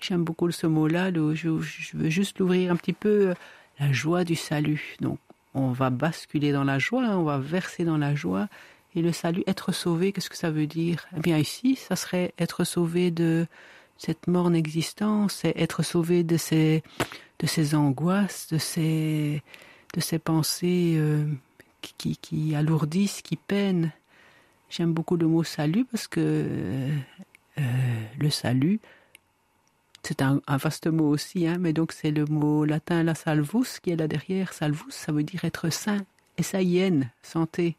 j'aime 0.00 0.22
beaucoup 0.22 0.50
ce 0.50 0.66
mot-là, 0.66 1.12
je, 1.12 1.60
je, 1.60 1.96
veux 1.96 2.08
juste 2.08 2.38
l'ouvrir 2.38 2.70
un 2.70 2.76
petit 2.76 2.92
peu, 2.92 3.34
la 3.80 3.92
joie 3.92 4.24
du 4.24 4.36
salut. 4.36 4.96
Donc 5.00 5.18
on 5.54 5.72
va 5.72 5.90
basculer 5.90 6.52
dans 6.52 6.64
la 6.64 6.78
joie, 6.78 7.02
on 7.02 7.24
va 7.24 7.38
verser 7.38 7.84
dans 7.84 7.98
la 7.98 8.14
joie, 8.14 8.48
et 8.94 9.02
le 9.02 9.12
salut, 9.12 9.42
être 9.46 9.72
sauvé, 9.72 10.12
qu'est-ce 10.12 10.28
que 10.28 10.36
ça 10.36 10.50
veut 10.50 10.66
dire? 10.66 11.06
Eh 11.16 11.20
bien 11.20 11.38
ici, 11.38 11.76
ça 11.76 11.96
serait 11.96 12.34
être 12.38 12.64
sauvé 12.64 13.10
de 13.10 13.46
cette 13.96 14.26
morne 14.26 14.54
existence, 14.54 15.42
être 15.44 15.82
sauvé 15.82 16.24
de 16.24 16.36
ces, 16.36 16.82
de 17.38 17.46
ces 17.46 17.74
angoisses, 17.74 18.48
de 18.48 18.58
ces, 18.58 19.42
de 19.94 20.00
ces 20.00 20.18
pensées 20.18 20.94
euh, 20.96 21.24
qui, 21.80 22.16
qui, 22.16 22.54
alourdissent, 22.54 23.22
qui 23.22 23.36
peinent. 23.36 23.92
J'aime 24.68 24.92
beaucoup 24.92 25.16
le 25.16 25.26
mot 25.26 25.44
salut 25.44 25.84
parce 25.84 26.08
que 26.08 26.20
euh, 26.20 28.02
le 28.18 28.30
salut, 28.30 28.80
c'est 30.02 30.20
un, 30.20 30.40
vaste 30.48 30.88
mot 30.88 31.08
aussi, 31.08 31.46
hein, 31.46 31.58
mais 31.60 31.72
donc 31.72 31.92
c'est 31.92 32.10
le 32.10 32.24
mot 32.26 32.64
latin 32.64 33.02
la 33.04 33.14
salvus 33.14 33.80
qui 33.82 33.90
est 33.90 33.96
là 33.96 34.08
derrière. 34.08 34.52
Salvus, 34.52 34.90
ça 34.90 35.12
veut 35.12 35.22
dire 35.22 35.44
être 35.44 35.70
saint. 35.70 36.04
Et 36.38 36.42
ça 36.42 36.62
y 36.62 36.82
santé. 37.22 37.76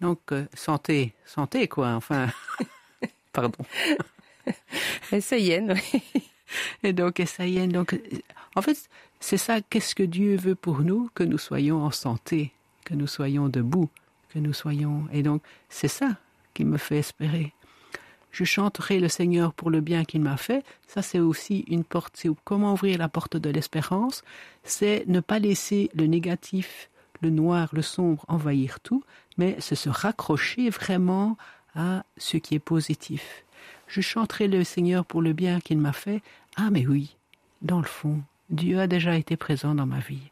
Donc, 0.00 0.20
euh, 0.32 0.44
santé, 0.54 1.14
santé 1.24 1.68
quoi, 1.68 1.90
enfin. 1.94 2.28
Pardon. 3.32 3.64
Essayenne, 5.12 5.74
oui. 5.74 6.22
Et 6.82 6.92
donc, 6.92 7.20
Essayenne, 7.20 7.70
donc, 7.70 7.98
en 8.54 8.62
fait, 8.62 8.88
c'est 9.20 9.36
ça, 9.36 9.60
qu'est-ce 9.60 9.94
que 9.94 10.02
Dieu 10.02 10.36
veut 10.36 10.54
pour 10.54 10.80
nous 10.80 11.10
Que 11.14 11.24
nous 11.24 11.38
soyons 11.38 11.82
en 11.82 11.90
santé, 11.90 12.52
que 12.84 12.94
nous 12.94 13.06
soyons 13.06 13.48
debout, 13.48 13.90
que 14.30 14.38
nous 14.38 14.52
soyons. 14.52 15.06
Et 15.12 15.22
donc, 15.22 15.42
c'est 15.68 15.88
ça 15.88 16.16
qui 16.54 16.64
me 16.64 16.78
fait 16.78 16.98
espérer. 16.98 17.52
Je 18.30 18.44
chanterai 18.44 19.00
le 19.00 19.08
Seigneur 19.08 19.54
pour 19.54 19.70
le 19.70 19.80
bien 19.80 20.04
qu'il 20.04 20.20
m'a 20.20 20.36
fait. 20.36 20.62
Ça, 20.86 21.02
c'est 21.02 21.18
aussi 21.18 21.64
une 21.68 21.84
porte. 21.84 22.14
C'est 22.16 22.28
comment 22.44 22.74
ouvrir 22.74 22.98
la 22.98 23.08
porte 23.08 23.36
de 23.36 23.50
l'espérance. 23.50 24.22
C'est 24.62 25.04
ne 25.06 25.20
pas 25.20 25.38
laisser 25.38 25.90
le 25.94 26.06
négatif 26.06 26.90
le 27.22 27.30
noir, 27.30 27.68
le 27.72 27.82
sombre 27.82 28.24
envahir 28.28 28.80
tout, 28.80 29.02
mais 29.36 29.56
c'est 29.58 29.74
se 29.74 29.88
raccrocher 29.88 30.70
vraiment 30.70 31.36
à 31.74 32.04
ce 32.16 32.36
qui 32.36 32.54
est 32.54 32.60
positif. 32.60 33.44
Je 33.86 34.00
chanterai 34.00 34.48
le 34.48 34.64
Seigneur 34.64 35.04
pour 35.04 35.22
le 35.22 35.32
bien 35.32 35.60
qu'il 35.60 35.78
m'a 35.78 35.92
fait. 35.92 36.22
Ah 36.56 36.70
mais 36.70 36.86
oui, 36.86 37.16
dans 37.62 37.78
le 37.78 37.84
fond, 37.84 38.22
Dieu 38.50 38.80
a 38.80 38.86
déjà 38.86 39.16
été 39.16 39.36
présent 39.36 39.74
dans 39.74 39.86
ma 39.86 40.00
vie. 40.00 40.30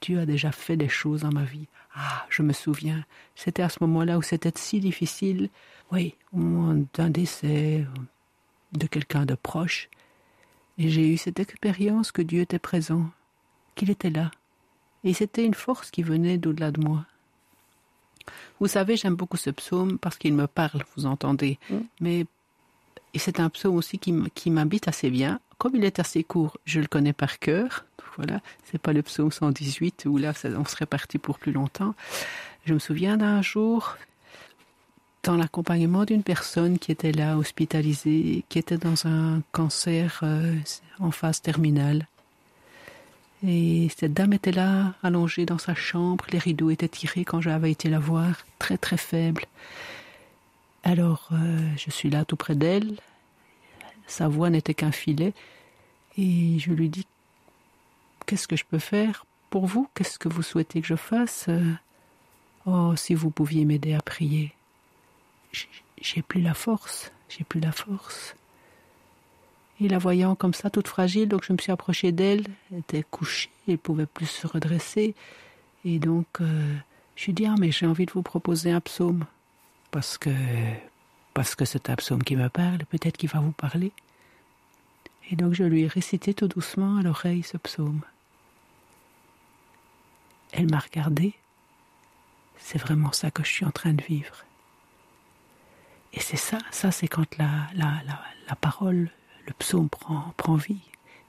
Dieu 0.00 0.20
a 0.20 0.26
déjà 0.26 0.52
fait 0.52 0.76
des 0.76 0.88
choses 0.88 1.22
dans 1.22 1.32
ma 1.32 1.44
vie. 1.44 1.66
Ah, 1.94 2.26
je 2.28 2.42
me 2.42 2.52
souviens, 2.52 3.04
c'était 3.34 3.62
à 3.62 3.68
ce 3.68 3.78
moment-là 3.82 4.18
où 4.18 4.22
c'était 4.22 4.52
si 4.54 4.80
difficile. 4.80 5.48
Oui, 5.92 6.14
au 6.32 6.38
moment 6.38 6.84
d'un 6.94 7.10
décès 7.10 7.86
de 8.72 8.86
quelqu'un 8.86 9.24
de 9.24 9.34
proche. 9.34 9.88
Et 10.78 10.88
j'ai 10.88 11.12
eu 11.12 11.16
cette 11.16 11.38
expérience 11.38 12.10
que 12.10 12.22
Dieu 12.22 12.40
était 12.40 12.58
présent, 12.58 13.10
qu'il 13.76 13.90
était 13.90 14.10
là, 14.10 14.30
et 15.04 15.12
c'était 15.12 15.44
une 15.44 15.54
force 15.54 15.90
qui 15.90 16.02
venait 16.02 16.38
d'au-delà 16.38 16.72
de 16.72 16.80
moi. 16.80 17.06
Vous 18.60 18.68
savez, 18.68 18.96
j'aime 18.96 19.14
beaucoup 19.14 19.36
ce 19.36 19.50
psaume 19.50 19.98
parce 19.98 20.16
qu'il 20.16 20.34
me 20.34 20.46
parle, 20.46 20.82
vous 20.96 21.06
entendez. 21.06 21.58
Mm. 21.70 21.76
Mais 22.00 22.26
c'est 23.16 23.40
un 23.40 23.50
psaume 23.50 23.76
aussi 23.76 23.98
qui 23.98 24.50
m'habite 24.50 24.88
assez 24.88 25.10
bien. 25.10 25.40
Comme 25.58 25.76
il 25.76 25.84
est 25.84 25.98
assez 25.98 26.24
court, 26.24 26.58
je 26.64 26.80
le 26.80 26.86
connais 26.86 27.12
par 27.12 27.38
cœur. 27.38 27.84
Voilà, 28.16 28.40
c'est 28.64 28.80
pas 28.80 28.92
le 28.92 29.02
psaume 29.02 29.32
118 29.32 30.04
où 30.06 30.18
là, 30.18 30.32
on 30.56 30.64
serait 30.64 30.86
parti 30.86 31.18
pour 31.18 31.38
plus 31.38 31.52
longtemps. 31.52 31.94
Je 32.64 32.74
me 32.74 32.78
souviens 32.78 33.16
d'un 33.16 33.42
jour, 33.42 33.96
dans 35.24 35.36
l'accompagnement 35.36 36.04
d'une 36.04 36.22
personne 36.22 36.78
qui 36.78 36.92
était 36.92 37.12
là, 37.12 37.36
hospitalisée, 37.36 38.44
qui 38.48 38.58
était 38.58 38.78
dans 38.78 39.06
un 39.06 39.42
cancer 39.52 40.20
euh, 40.22 40.54
en 41.00 41.10
phase 41.10 41.40
terminale. 41.40 42.06
Et 43.46 43.88
cette 43.96 44.14
dame 44.14 44.32
était 44.32 44.52
là, 44.52 44.94
allongée 45.02 45.44
dans 45.44 45.58
sa 45.58 45.74
chambre, 45.74 46.24
les 46.32 46.38
rideaux 46.38 46.70
étaient 46.70 46.88
tirés 46.88 47.24
quand 47.24 47.40
j'avais 47.40 47.70
été 47.70 47.90
la 47.90 47.98
voir, 47.98 48.46
très 48.58 48.78
très 48.78 48.96
faible. 48.96 49.44
Alors 50.82 51.28
euh, 51.32 51.68
je 51.76 51.90
suis 51.90 52.08
là 52.08 52.24
tout 52.24 52.36
près 52.36 52.54
d'elle, 52.54 52.96
sa 54.06 54.28
voix 54.28 54.50
n'était 54.50 54.74
qu'un 54.74 54.92
filet. 54.92 55.34
Et 56.16 56.58
je 56.58 56.72
lui 56.72 56.88
dis 56.88 57.06
Qu'est-ce 58.26 58.48
que 58.48 58.56
je 58.56 58.64
peux 58.64 58.78
faire 58.78 59.26
pour 59.50 59.66
vous? 59.66 59.88
Qu'est-ce 59.94 60.18
que 60.18 60.28
vous 60.28 60.42
souhaitez 60.42 60.80
que 60.80 60.86
je 60.86 60.96
fasse? 60.96 61.48
Oh, 62.66 62.94
si 62.96 63.14
vous 63.14 63.30
pouviez 63.30 63.64
m'aider 63.64 63.92
à 63.92 64.00
prier. 64.00 64.52
J'ai 66.00 66.22
plus 66.22 66.40
la 66.40 66.54
force, 66.54 67.12
j'ai 67.28 67.44
plus 67.44 67.60
la 67.60 67.72
force. 67.72 68.34
Et 69.80 69.88
la 69.88 69.98
voyant 69.98 70.34
comme 70.36 70.54
ça, 70.54 70.70
toute 70.70 70.88
fragile, 70.88 71.28
donc 71.28 71.44
je 71.44 71.52
me 71.52 71.58
suis 71.58 71.72
approchée 71.72 72.12
d'elle. 72.12 72.44
Elle 72.70 72.78
était 72.78 73.02
couchée, 73.02 73.50
elle 73.68 73.78
pouvait 73.78 74.06
plus 74.06 74.26
se 74.26 74.46
redresser. 74.46 75.14
Et 75.84 75.98
donc, 75.98 76.26
euh, 76.40 76.76
je 77.16 77.24
lui 77.24 77.30
ai 77.30 77.34
dit, 77.34 77.46
ah, 77.46 77.56
mais 77.58 77.72
j'ai 77.72 77.86
envie 77.86 78.06
de 78.06 78.12
vous 78.12 78.22
proposer 78.22 78.70
un 78.70 78.80
psaume. 78.80 79.24
Parce 79.90 80.16
que, 80.16 80.30
parce 81.34 81.54
que 81.54 81.64
c'est 81.64 81.90
un 81.90 81.96
psaume 81.96 82.22
qui 82.22 82.36
me 82.36 82.48
parle, 82.48 82.84
peut-être 82.86 83.16
qu'il 83.16 83.28
va 83.30 83.40
vous 83.40 83.52
parler. 83.52 83.92
Et 85.30 85.36
donc, 85.36 85.54
je 85.54 85.64
lui 85.64 85.82
ai 85.82 85.86
récité 85.88 86.34
tout 86.34 86.48
doucement 86.48 86.98
à 86.98 87.02
l'oreille 87.02 87.42
ce 87.42 87.56
psaume. 87.56 88.00
Elle 90.52 90.70
m'a 90.70 90.78
regardé. 90.78 91.34
C'est 92.58 92.78
vraiment 92.78 93.12
ça 93.12 93.30
que 93.30 93.42
je 93.42 93.48
suis 93.48 93.64
en 93.64 93.72
train 93.72 93.92
de 93.92 94.02
vivre. 94.02 94.44
Et 96.12 96.20
c'est 96.20 96.36
ça, 96.36 96.58
ça 96.70 96.92
c'est 96.92 97.08
quand 97.08 97.36
la, 97.38 97.66
la, 97.74 98.00
la, 98.06 98.22
la 98.48 98.54
parole 98.54 99.10
le 99.46 99.52
psaume 99.54 99.88
prend, 99.88 100.32
prend 100.36 100.56
vie. 100.56 100.80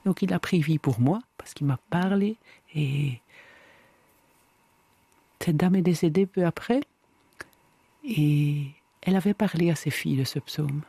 Donc 0.04 0.22
il 0.22 0.32
a 0.32 0.38
pris 0.38 0.60
vie 0.60 0.78
pour 0.78 1.00
moi, 1.00 1.20
parce 1.36 1.54
qu'il 1.54 1.66
m'a 1.66 1.78
parlé, 1.90 2.36
et 2.74 3.20
cette 5.40 5.56
dame 5.56 5.76
est 5.76 5.82
décédée 5.82 6.26
peu 6.26 6.44
après, 6.44 6.80
et 8.04 8.66
elle 9.02 9.16
avait 9.16 9.34
parlé 9.34 9.70
à 9.70 9.74
ses 9.74 9.90
filles 9.90 10.16
de 10.16 10.24
ce 10.24 10.38
psaume. 10.38 10.82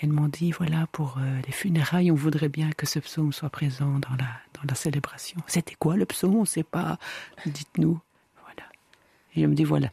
Elles 0.00 0.10
m'ont 0.10 0.28
dit, 0.28 0.50
voilà, 0.50 0.88
pour 0.90 1.18
euh, 1.18 1.40
les 1.46 1.52
funérailles, 1.52 2.10
on 2.10 2.16
voudrait 2.16 2.48
bien 2.48 2.70
que 2.72 2.84
ce 2.84 2.98
psaume 2.98 3.32
soit 3.32 3.48
présent 3.48 4.00
dans 4.00 4.16
la, 4.16 4.26
dans 4.54 4.62
la 4.68 4.74
célébration. 4.74 5.40
C'était 5.46 5.76
quoi 5.76 5.96
le 5.96 6.04
psaume? 6.04 6.34
On 6.34 6.40
ne 6.40 6.46
sait 6.46 6.64
pas. 6.64 6.98
Dites-nous. 7.46 8.00
Voilà. 8.42 8.68
Et 9.34 9.42
je 9.42 9.46
me 9.46 9.54
dis, 9.54 9.62
voilà. 9.62 9.90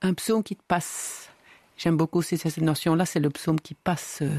Un 0.00 0.14
psaume 0.14 0.42
qui 0.42 0.56
te 0.56 0.62
passe 0.66 1.30
J'aime 1.76 1.96
beaucoup 1.96 2.18
aussi 2.18 2.38
cette 2.38 2.58
notion-là, 2.58 3.04
c'est 3.04 3.20
le 3.20 3.30
psaume 3.30 3.60
qui 3.60 3.74
passe 3.74 4.20
euh, 4.22 4.30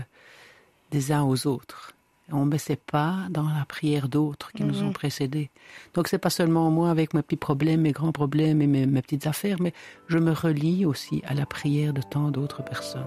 des 0.91 1.11
uns 1.11 1.23
aux 1.23 1.47
autres. 1.47 1.91
On 2.31 2.45
ne 2.45 2.49
baissait 2.49 2.77
pas 2.77 3.17
dans 3.29 3.47
la 3.47 3.65
prière 3.65 4.07
d'autres 4.07 4.51
qui 4.51 4.63
nous 4.63 4.81
ont 4.81 4.87
mhm. 4.87 4.93
précédés. 4.93 5.51
Donc 5.93 6.07
c'est 6.07 6.17
pas 6.17 6.31
seulement 6.31 6.71
moi 6.71 6.89
avec 6.89 7.13
mes 7.13 7.21
petits 7.21 7.35
problèmes, 7.35 7.81
mes 7.81 7.91
grands 7.91 8.11
problèmes 8.11 8.63
et 8.63 8.67
mes, 8.67 8.87
mes 8.87 9.01
petites 9.03 9.27
affaires, 9.27 9.57
mais 9.61 9.73
je 10.07 10.17
me 10.17 10.31
relie 10.31 10.85
aussi 10.85 11.21
à 11.27 11.35
la 11.35 11.45
prière 11.45 11.93
de 11.93 12.01
tant 12.01 12.31
d'autres 12.31 12.63
personnes. 12.63 13.03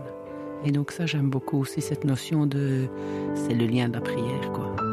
Et 0.65 0.71
donc 0.71 0.93
ça 0.93 1.07
j'aime 1.07 1.31
beaucoup 1.31 1.59
aussi 1.59 1.81
cette 1.81 2.05
notion 2.05 2.47
de 2.47 2.89
c'est 3.35 3.55
le 3.55 3.67
lien 3.67 3.89
de 3.89 3.95
la 3.95 4.01
prière 4.01 4.53
quoi. 4.53 4.88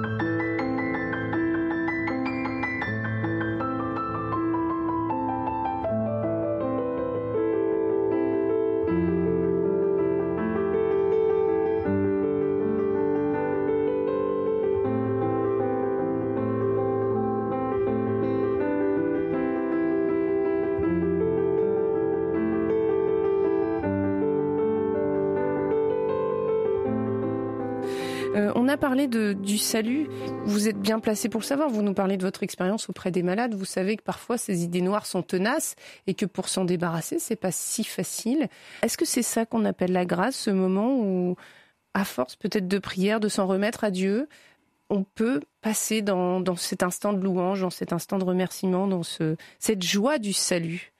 Parler 28.78 29.08
de, 29.08 29.34
du 29.34 29.58
salut. 29.58 30.08
Vous 30.45 30.67
êtes 30.67 30.80
bien 30.80 30.99
placé 30.99 31.30
pour 31.30 31.41
le 31.41 31.45
savoir. 31.45 31.69
Vous 31.69 31.82
nous 31.82 31.93
parlez 31.93 32.17
de 32.17 32.23
votre 32.23 32.43
expérience 32.43 32.89
auprès 32.89 33.12
des 33.12 33.23
malades. 33.23 33.54
Vous 33.54 33.65
savez 33.65 33.95
que 33.95 34.04
parfois 34.04 34.38
ces 34.38 34.63
idées 34.63 34.82
noires 34.82 35.06
sont 35.06 35.21
tenaces 35.21 35.75
et 36.08 36.13
que 36.13 36.25
pour 36.25 36.49
s'en 36.49 36.65
débarrasser, 36.65 37.19
c'est 37.19 37.36
pas 37.36 37.51
si 37.51 37.84
facile. 37.84 38.47
Est-ce 38.82 38.97
que 38.97 39.06
c'est 39.06 39.23
ça 39.23 39.45
qu'on 39.45 39.65
appelle 39.65 39.91
la 39.91 40.06
grâce, 40.06 40.36
ce 40.36 40.49
moment 40.49 40.97
où, 40.99 41.36
à 41.93 42.04
force 42.04 42.36
peut-être 42.36 42.67
de 42.67 42.80
prière, 42.80 43.19
de 43.19 43.30
s'en 43.30 43.47
remettre 43.47 43.84
à 43.84 43.91
Dieu, 43.91 44.28
on 44.89 45.04
peut 45.04 45.41
passer 45.62 46.01
dans, 46.01 46.39
dans, 46.39 46.56
cet 46.56 46.84
instant 46.84 47.13
de 47.13 47.23
louange, 47.23 47.62
dans 47.62 47.69
cet 47.69 47.93
instant 47.93 48.17
de 48.17 48.23
remerciement, 48.23 48.88
dans 48.88 49.04
ce, 49.04 49.36
cette 49.60 49.84
joie 49.84 50.17
du 50.19 50.34
salut? 50.34 50.91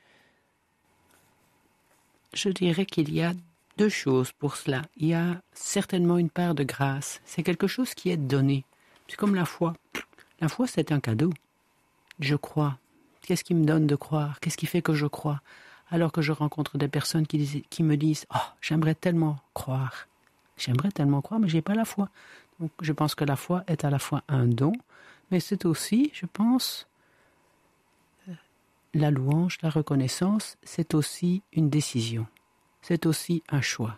Je 2.34 2.50
dirais 2.50 2.86
qu'il 2.86 3.14
y 3.14 3.22
a 3.22 3.34
deux 3.78 3.90
choses 3.90 4.32
pour 4.32 4.56
cela. 4.56 4.84
Il 4.98 5.08
y 5.08 5.14
a 5.14 5.42
certainement 5.54 6.18
une 6.18 6.30
part 6.30 6.56
de 6.56 6.64
grâce. 6.64 7.22
C'est 7.26 7.44
quelque 7.44 7.68
chose 7.68 7.94
qui 7.94 8.10
est 8.10 8.18
donné. 8.18 8.66
C'est 9.08 9.18
comme 9.18 9.36
la 9.36 9.46
foi. 9.46 9.74
La 10.40 10.50
foi, 10.50 10.68
c'est 10.68 10.92
un 10.92 11.00
cadeau. 11.00 11.32
Je 12.20 12.36
crois. 12.36 12.78
Qu'est-ce 13.22 13.44
qui 13.44 13.54
me 13.54 13.66
donne 13.66 13.88
de 13.88 13.96
croire? 13.96 14.40
Qu'est-ce 14.40 14.58
qui 14.58 14.66
fait 14.66 14.82
que 14.82 14.94
je 14.94 15.08
crois? 15.08 15.42
Alors 15.90 16.12
que 16.12 16.22
je 16.22 16.32
rencontre 16.32 16.78
des 16.78 16.88
personnes 16.88 17.28
qui, 17.28 17.84
me 17.84 17.96
disent 17.96 18.26
Oh, 18.34 18.40
j'aimerais 18.62 18.96
tellement 18.96 19.38
croire. 19.54 20.08
J'aimerais 20.58 20.92
tellement 20.92 21.22
croire, 21.22 21.40
mais 21.40 21.50
j'ai 21.50 21.62
pas 21.62 21.76
la 21.76 21.86
foi. 21.86 22.10
Donc, 22.60 22.72
je 22.82 22.94
pense 22.94 23.16
que 23.16 23.26
la 23.26 23.36
foi 23.36 23.64
est 23.68 23.84
à 23.84 23.90
la 23.90 24.00
fois 24.00 24.24
un 24.30 24.46
don, 24.46 24.72
mais 25.30 25.40
c'est 25.40 25.66
aussi, 25.66 26.12
je 26.14 26.26
pense, 26.26 26.88
la 28.94 29.12
louange, 29.12 29.58
la 29.62 29.70
reconnaissance, 29.70 30.58
c'est 30.64 30.94
aussi 30.94 31.42
une 31.52 31.70
décision 31.70 32.26
c'est 32.88 33.08
aussi 33.08 33.42
un 33.50 33.62
choix. 33.62 33.98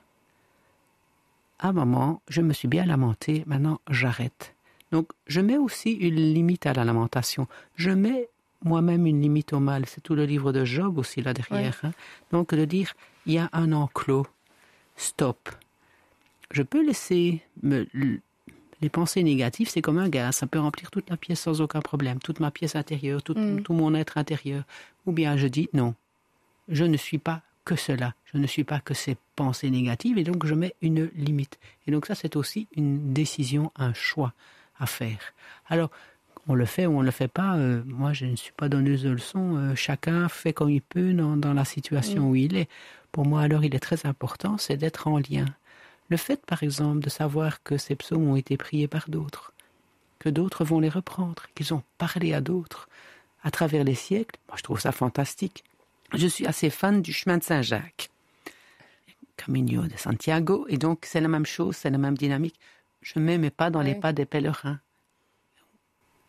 À 1.59 1.69
un 1.69 1.73
moment, 1.73 2.21
je 2.29 2.41
me 2.41 2.53
suis 2.53 2.69
bien 2.69 2.85
lamenté, 2.85 3.43
maintenant 3.45 3.81
j'arrête. 3.89 4.55
Donc 4.91 5.09
je 5.27 5.41
mets 5.41 5.57
aussi 5.57 5.91
une 5.91 6.15
limite 6.15 6.65
à 6.65 6.73
la 6.73 6.85
lamentation. 6.85 7.47
Je 7.75 7.91
mets 7.91 8.29
moi-même 8.63 9.05
une 9.05 9.21
limite 9.21 9.51
au 9.51 9.59
mal. 9.59 9.85
C'est 9.87 10.01
tout 10.01 10.15
le 10.15 10.25
livre 10.25 10.53
de 10.53 10.63
Job 10.63 10.97
aussi 10.97 11.21
là 11.21 11.33
derrière. 11.33 11.77
Hein. 11.83 11.91
Donc 12.31 12.53
de 12.53 12.63
dire, 12.63 12.93
il 13.25 13.33
y 13.33 13.37
a 13.37 13.49
un 13.51 13.73
enclos. 13.73 14.25
Stop. 14.95 15.49
Je 16.51 16.63
peux 16.63 16.85
laisser 16.85 17.41
me, 17.63 17.87
les 18.81 18.89
pensées 18.89 19.21
négatives, 19.21 19.69
c'est 19.69 19.81
comme 19.81 19.97
un 19.97 20.07
gaz, 20.07 20.37
ça 20.37 20.47
peut 20.47 20.59
remplir 20.59 20.91
toute 20.91 21.09
la 21.09 21.17
pièce 21.17 21.41
sans 21.41 21.59
aucun 21.59 21.81
problème, 21.81 22.19
toute 22.19 22.39
ma 22.39 22.51
pièce 22.51 22.77
intérieure, 22.77 23.21
tout, 23.21 23.37
mm. 23.37 23.63
tout 23.63 23.73
mon 23.73 23.93
être 23.93 24.17
intérieur. 24.17 24.63
Ou 25.05 25.11
bien 25.11 25.35
je 25.35 25.47
dis 25.47 25.69
non, 25.73 25.93
je 26.69 26.85
ne 26.85 26.95
suis 26.95 27.17
pas 27.17 27.41
que 27.67 27.75
cela. 27.75 28.13
Je 28.31 28.37
ne 28.37 28.47
suis 28.47 28.63
pas 28.63 28.79
que 28.79 28.93
ces 28.93 29.17
pensées 29.35 29.69
négatives 29.69 30.17
et 30.17 30.23
donc 30.23 30.45
je 30.45 30.53
mets 30.53 30.73
une 30.81 31.11
limite. 31.15 31.59
Et 31.85 31.91
donc 31.91 32.05
ça, 32.05 32.15
c'est 32.15 32.37
aussi 32.37 32.67
une 32.77 33.13
décision, 33.13 33.73
un 33.75 33.93
choix 33.93 34.33
à 34.79 34.85
faire. 34.85 35.19
Alors, 35.67 35.91
on 36.47 36.55
le 36.55 36.65
fait 36.65 36.85
ou 36.85 36.97
on 36.97 37.01
ne 37.01 37.05
le 37.05 37.11
fait 37.11 37.27
pas. 37.27 37.57
Euh, 37.57 37.83
moi, 37.85 38.13
je 38.13 38.25
ne 38.25 38.37
suis 38.37 38.53
pas 38.53 38.69
donneuse 38.69 39.03
de 39.03 39.09
leçons. 39.09 39.57
Euh, 39.57 39.75
chacun 39.75 40.29
fait 40.29 40.53
comme 40.53 40.69
il 40.69 40.81
peut 40.81 41.13
dans, 41.13 41.53
la 41.53 41.65
situation 41.65 42.21
mm. 42.21 42.29
où 42.29 42.35
il 42.35 42.55
est. 42.55 42.69
Pour 43.11 43.25
moi, 43.25 43.41
alors, 43.41 43.65
il 43.65 43.75
est 43.75 43.79
très 43.79 44.05
important, 44.05 44.57
c'est 44.57 44.77
d'être 44.77 45.07
en 45.07 45.17
lien. 45.17 45.45
Le 46.07 46.15
fait, 46.15 46.45
par 46.45 46.63
exemple, 46.63 47.01
de 47.01 47.09
savoir 47.09 47.63
que 47.63 47.77
ces 47.77 47.95
psaumes 47.95 48.29
ont 48.29 48.37
été 48.37 48.55
priés 48.55 48.87
par 48.87 49.09
d'autres, 49.09 49.51
que 50.19 50.29
d'autres 50.29 50.63
vont 50.63 50.79
les 50.79 50.87
reprendre, 50.87 51.43
qu'ils 51.53 51.73
ont 51.73 51.83
parlé 51.97 52.33
à 52.33 52.39
d'autres 52.39 52.87
à 53.43 53.51
travers 53.51 53.83
les 53.83 53.95
siècles, 53.95 54.39
moi, 54.47 54.55
je 54.57 54.63
trouve 54.63 54.79
ça 54.79 54.93
fantastique 54.93 55.63
je 56.13 56.27
suis 56.27 56.45
assez 56.45 56.69
fan 56.69 57.01
du 57.01 57.13
chemin 57.13 57.37
de 57.37 57.43
Saint-Jacques, 57.43 58.09
Camino 59.35 59.83
de 59.83 59.97
Santiago, 59.97 60.65
et 60.69 60.77
donc 60.77 61.05
c'est 61.05 61.21
la 61.21 61.27
même 61.27 61.45
chose, 61.45 61.75
c'est 61.75 61.89
la 61.89 61.97
même 61.97 62.17
dynamique. 62.17 62.59
Je 63.01 63.19
ne 63.19 63.37
mets 63.37 63.49
pas 63.49 63.69
dans 63.69 63.81
les 63.81 63.95
pas 63.95 64.13
des 64.13 64.25
pèlerins. 64.25 64.79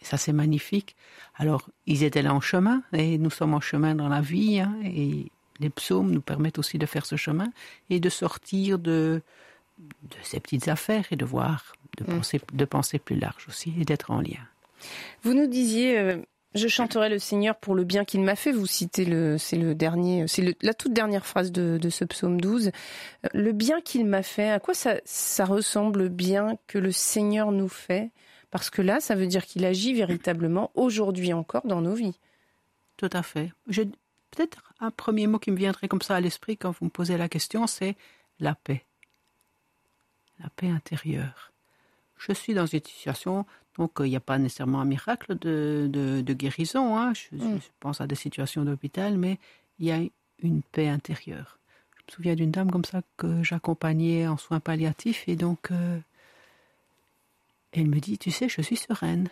Et 0.01 0.05
ça, 0.05 0.17
c'est 0.17 0.33
magnifique. 0.33 0.95
Alors, 1.37 1.69
ils 1.87 2.05
étaient 2.05 2.23
là 2.23 2.33
en 2.33 2.41
chemin, 2.41 2.83
et 2.93 3.19
nous 3.19 3.31
sommes 3.31 3.55
en 3.55 3.61
chemin 3.61 3.95
dans 3.95 4.09
la 4.09 4.21
vie, 4.21 4.61
hein, 4.61 4.77
et 4.85 5.31
les 5.59 5.71
psaumes 5.71 6.11
nous 6.11 6.21
permettent 6.21 6.59
aussi 6.59 6.79
de 6.79 6.87
faire 6.87 7.05
ce 7.05 7.17
chemin 7.17 7.53
et 7.91 7.99
de 7.99 8.09
sortir 8.09 8.79
de, 8.79 9.23
de 9.79 10.17
ces 10.23 10.41
petites 10.41 10.69
affaires 10.69 11.07
et 11.11 11.17
de 11.17 11.25
voir, 11.25 11.73
de, 11.97 12.05
mm. 12.05 12.17
penser, 12.17 12.41
de 12.53 12.65
penser 12.65 12.99
plus 12.99 13.19
large 13.19 13.47
aussi 13.49 13.75
et 13.81 13.85
d'être 13.85 14.11
en 14.11 14.21
lien. 14.21 14.47
Vous 15.23 15.35
nous 15.35 15.47
disiez, 15.49 15.99
euh, 15.99 16.19
je 16.55 16.69
chanterai 16.69 17.09
le 17.09 17.19
Seigneur 17.19 17.57
pour 17.57 17.75
le 17.75 17.85
bien 17.85 18.05
qu'il 18.05 18.23
m'a 18.23 18.37
fait. 18.37 18.53
Vous 18.53 18.67
citez 18.67 19.05
le, 19.05 19.37
c'est 19.39 19.57
le 19.57 19.75
dernier, 19.75 20.27
c'est 20.29 20.57
la 20.63 20.75
toute 20.75 20.93
dernière 20.93 21.27
phrase 21.27 21.53
de, 21.53 21.89
ce 21.91 22.05
psaume 22.05 22.41
12. 22.41 22.69
Euh, 22.69 23.29
le 23.35 23.53
bien 23.53 23.81
qu'il 23.81 24.07
m'a 24.07 24.23
fait, 24.23 24.51
à 24.51 24.59
quoi 24.59 24.75
ça, 24.75 25.45
ressemble 25.45 26.09
bien 26.09 26.57
que 26.67 26.79
le 26.79 26.93
Seigneur 26.93 27.53
nous 27.53 27.69
fait? 27.69 28.11
Parce 28.51 28.71
que 28.71 28.81
là, 28.81 29.01
ça 29.01 29.15
veut 29.15 29.27
dire 29.27 29.45
qu'il 29.45 29.65
agit 29.67 29.93
véritablement 29.93 30.71
aujourd'hui 30.75 31.35
encore 31.35 31.67
dans 31.67 31.83
nos 31.83 31.95
vies. 31.95 32.19
Tout 32.97 33.11
à 33.13 33.23
fait. 33.23 33.53
peut-être 33.67 34.73
un 34.81 34.91
premier 34.91 35.27
mot 35.27 35.39
qui 35.39 35.51
me 35.51 35.57
viendrait 35.57 35.89
comme 35.89 36.03
ça 36.03 36.17
à 36.17 36.21
l'esprit 36.21 36.57
quand 36.57 36.71
vous 36.71 36.87
me 36.87 36.91
posez 36.91 37.19
la 37.19 37.29
question, 37.29 37.67
c'est 37.67 37.95
la 38.41 38.55
paix. 38.55 38.87
La 40.41 40.49
paix 40.51 40.71
intérieure. 40.71 41.53
Je 42.19 42.33
suis 42.33 42.55
dans 42.55 42.67
une 42.67 42.85
situation 42.85 43.47
donc, 43.79 43.93
il 44.01 44.07
n'y 44.07 44.17
a 44.17 44.21
pas 44.21 44.39
nécessairement 44.39 44.81
un 44.81 44.85
miracle 44.85 45.39
de, 45.39 46.21
guérison. 46.27 46.99
Hein. 46.99 47.13
Mm. 47.31 47.59
Je, 47.59 47.69
pense 47.79 48.01
à 48.01 48.09
des 48.09 48.17
situations 48.17 48.65
d'hôpital, 48.65 49.17
mais 49.17 49.39
il 49.79 49.87
y 49.87 49.93
a 49.93 50.01
une 50.41 50.63
paix 50.63 50.89
intérieure. 50.89 51.59
Je 51.97 52.03
me 52.03 52.17
souviens 52.17 52.35
d'une 52.35 52.51
dame 52.51 52.71
comme 52.71 52.85
ça 52.85 53.03
que 53.17 53.43
j'accompagnais 53.45 54.27
en 54.27 54.37
soins 54.37 54.61
palliatifs 54.61 55.29
et 55.29 55.37
donc 55.37 55.71
euh, 55.71 55.99
elle 57.73 57.87
me 57.87 58.01
dit, 58.01 58.19
tu 58.19 58.31
sais, 58.31 58.49
je 58.49 58.61
suis 58.63 58.77
sereine, 58.77 59.29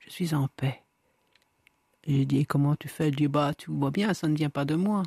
je 0.00 0.10
suis 0.10 0.34
en 0.34 0.48
paix. 0.48 0.82
Et 2.04 2.18
j'ai 2.18 2.24
dit, 2.24 2.46
comment 2.46 2.74
tu 2.74 2.88
fais? 2.88 3.08
Elle 3.08 3.16
dit, 3.16 3.28
bah, 3.28 3.54
tu 3.54 3.70
vois 3.70 3.90
bien, 3.90 4.14
ça 4.14 4.26
ne 4.26 4.34
vient 4.34 4.50
pas 4.50 4.64
de 4.64 4.74
moi. 4.74 5.02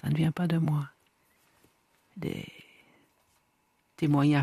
Ça 0.00 0.08
ne 0.08 0.14
vient 0.16 0.32
pas 0.32 0.48
de 0.48 0.58
moi. 0.58 0.88
Des 2.16 2.46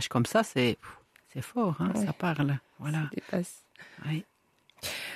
comme 0.10 0.26
ça, 0.26 0.43
c'est 0.43 0.78
c'est 1.34 1.41
fort, 1.41 1.76
hein, 1.80 1.93
ça 1.95 2.13
parle. 2.13 2.58
Voilà. 2.80 3.10
Oui. 4.06 4.26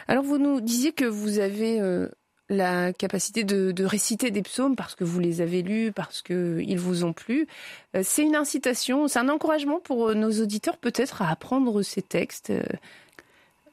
Alors, 0.08 0.24
vous 0.24 0.38
nous 0.38 0.62
disiez 0.62 0.94
que 0.94 1.06
vous 1.06 1.40
avez 1.40 1.82
euh, 1.82 2.08
la 2.50 2.94
capacité 2.94 3.44
de, 3.44 3.84
réciter 3.84 4.32
des 4.32 4.42
psaumes 4.42 4.76
parce 4.76 4.96
que 4.96 5.04
vous 5.04 5.20
les 5.20 5.42
avez 5.42 5.62
lus, 5.62 5.92
parce 5.92 6.22
qu'ils 6.22 6.80
vous 6.80 7.04
ont 7.04 7.12
plu. 7.12 7.48
Euh, 7.96 8.02
c'est 8.04 8.24
une 8.24 8.36
incitation, 8.36 9.08
c'est 9.08 9.20
un 9.20 9.30
encouragement 9.30 9.80
pour 9.80 10.10
euh, 10.10 10.14
nos 10.14 10.32
auditeurs 10.42 10.78
peut-être 10.78 11.22
à 11.22 11.30
apprendre 11.30 11.82
ces 11.82 12.02
textes. 12.02 12.54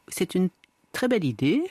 C'est 0.09 0.35
une 0.35 0.49
très 0.91 1.07
belle 1.07 1.25
idée. 1.25 1.63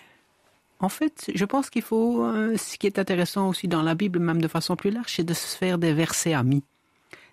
En 0.79 0.89
fait, 0.89 1.31
je 1.35 1.45
pense 1.45 1.69
qu'il 1.69 1.83
faut, 1.83 2.25
ce 2.57 2.77
qui 2.79 2.87
est 2.87 2.97
intéressant 2.97 3.49
aussi 3.49 3.67
dans 3.67 3.83
la 3.83 3.93
Bible, 3.93 4.17
même 4.17 4.41
de 4.41 4.47
façon 4.47 4.75
plus 4.75 4.89
large, 4.89 5.13
c'est 5.15 5.23
de 5.23 5.33
se 5.35 5.55
faire 5.55 5.77
des 5.77 5.93
versets 5.93 6.33
amis. 6.33 6.63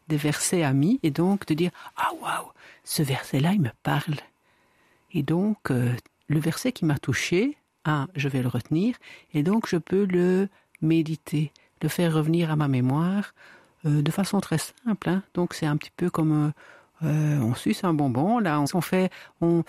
Des 0.09 0.16
versets 0.16 0.62
amis, 0.62 1.01
et 1.03 1.11
donc 1.11 1.47
de 1.47 1.55
dire 1.55 1.71
Ah, 1.97 2.11
waouh, 2.21 2.51
ce 2.85 3.03
verset-là, 3.03 3.53
il 3.53 3.61
me 3.61 3.71
parle. 3.83 4.16
Et 5.12 5.23
donc, 5.23 5.71
le 5.71 6.40
verset 6.40 6.73
qui 6.73 6.85
m'a 6.85 6.99
touché, 6.99 7.57
ah, 7.85 8.07
je 8.14 8.29
vais 8.29 8.42
le 8.42 8.49
retenir, 8.49 8.97
et 9.33 9.42
donc 9.42 9.66
je 9.68 9.77
peux 9.77 10.05
le 10.05 10.49
méditer, 10.83 11.53
le 11.83 11.88
faire 11.88 12.12
revenir 12.14 12.51
à 12.51 12.57
ma 12.57 12.68
mémoire 12.68 13.35
euh, 13.87 14.03
de 14.03 14.11
façon 14.11 14.40
très 14.40 14.59
simple. 14.59 15.09
Hein. 15.09 15.23
Donc 15.35 15.55
c'est 15.55 15.66
un 15.66 15.77
petit 15.77 15.92
peu 15.97 16.11
comme 16.11 16.53
euh, 17.03 17.07
euh, 17.07 17.40
on 17.40 17.55
suce 17.55 17.85
un 17.85 17.94
bonbon, 17.94 18.38
là, 18.38 18.62
on, 18.75 18.81
fait, 18.81 19.11
on, 19.40 19.62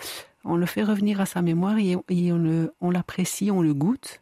on, 0.44 0.56
le 0.56 0.66
fait 0.66 0.82
revenir 0.82 1.20
à 1.20 1.26
sa 1.26 1.42
mémoire 1.42 1.78
et, 1.78 1.96
on 2.80 2.90
l'apprécie, 2.90 3.50
on, 3.50 3.62
le 3.62 3.72
goûte. 3.72 4.20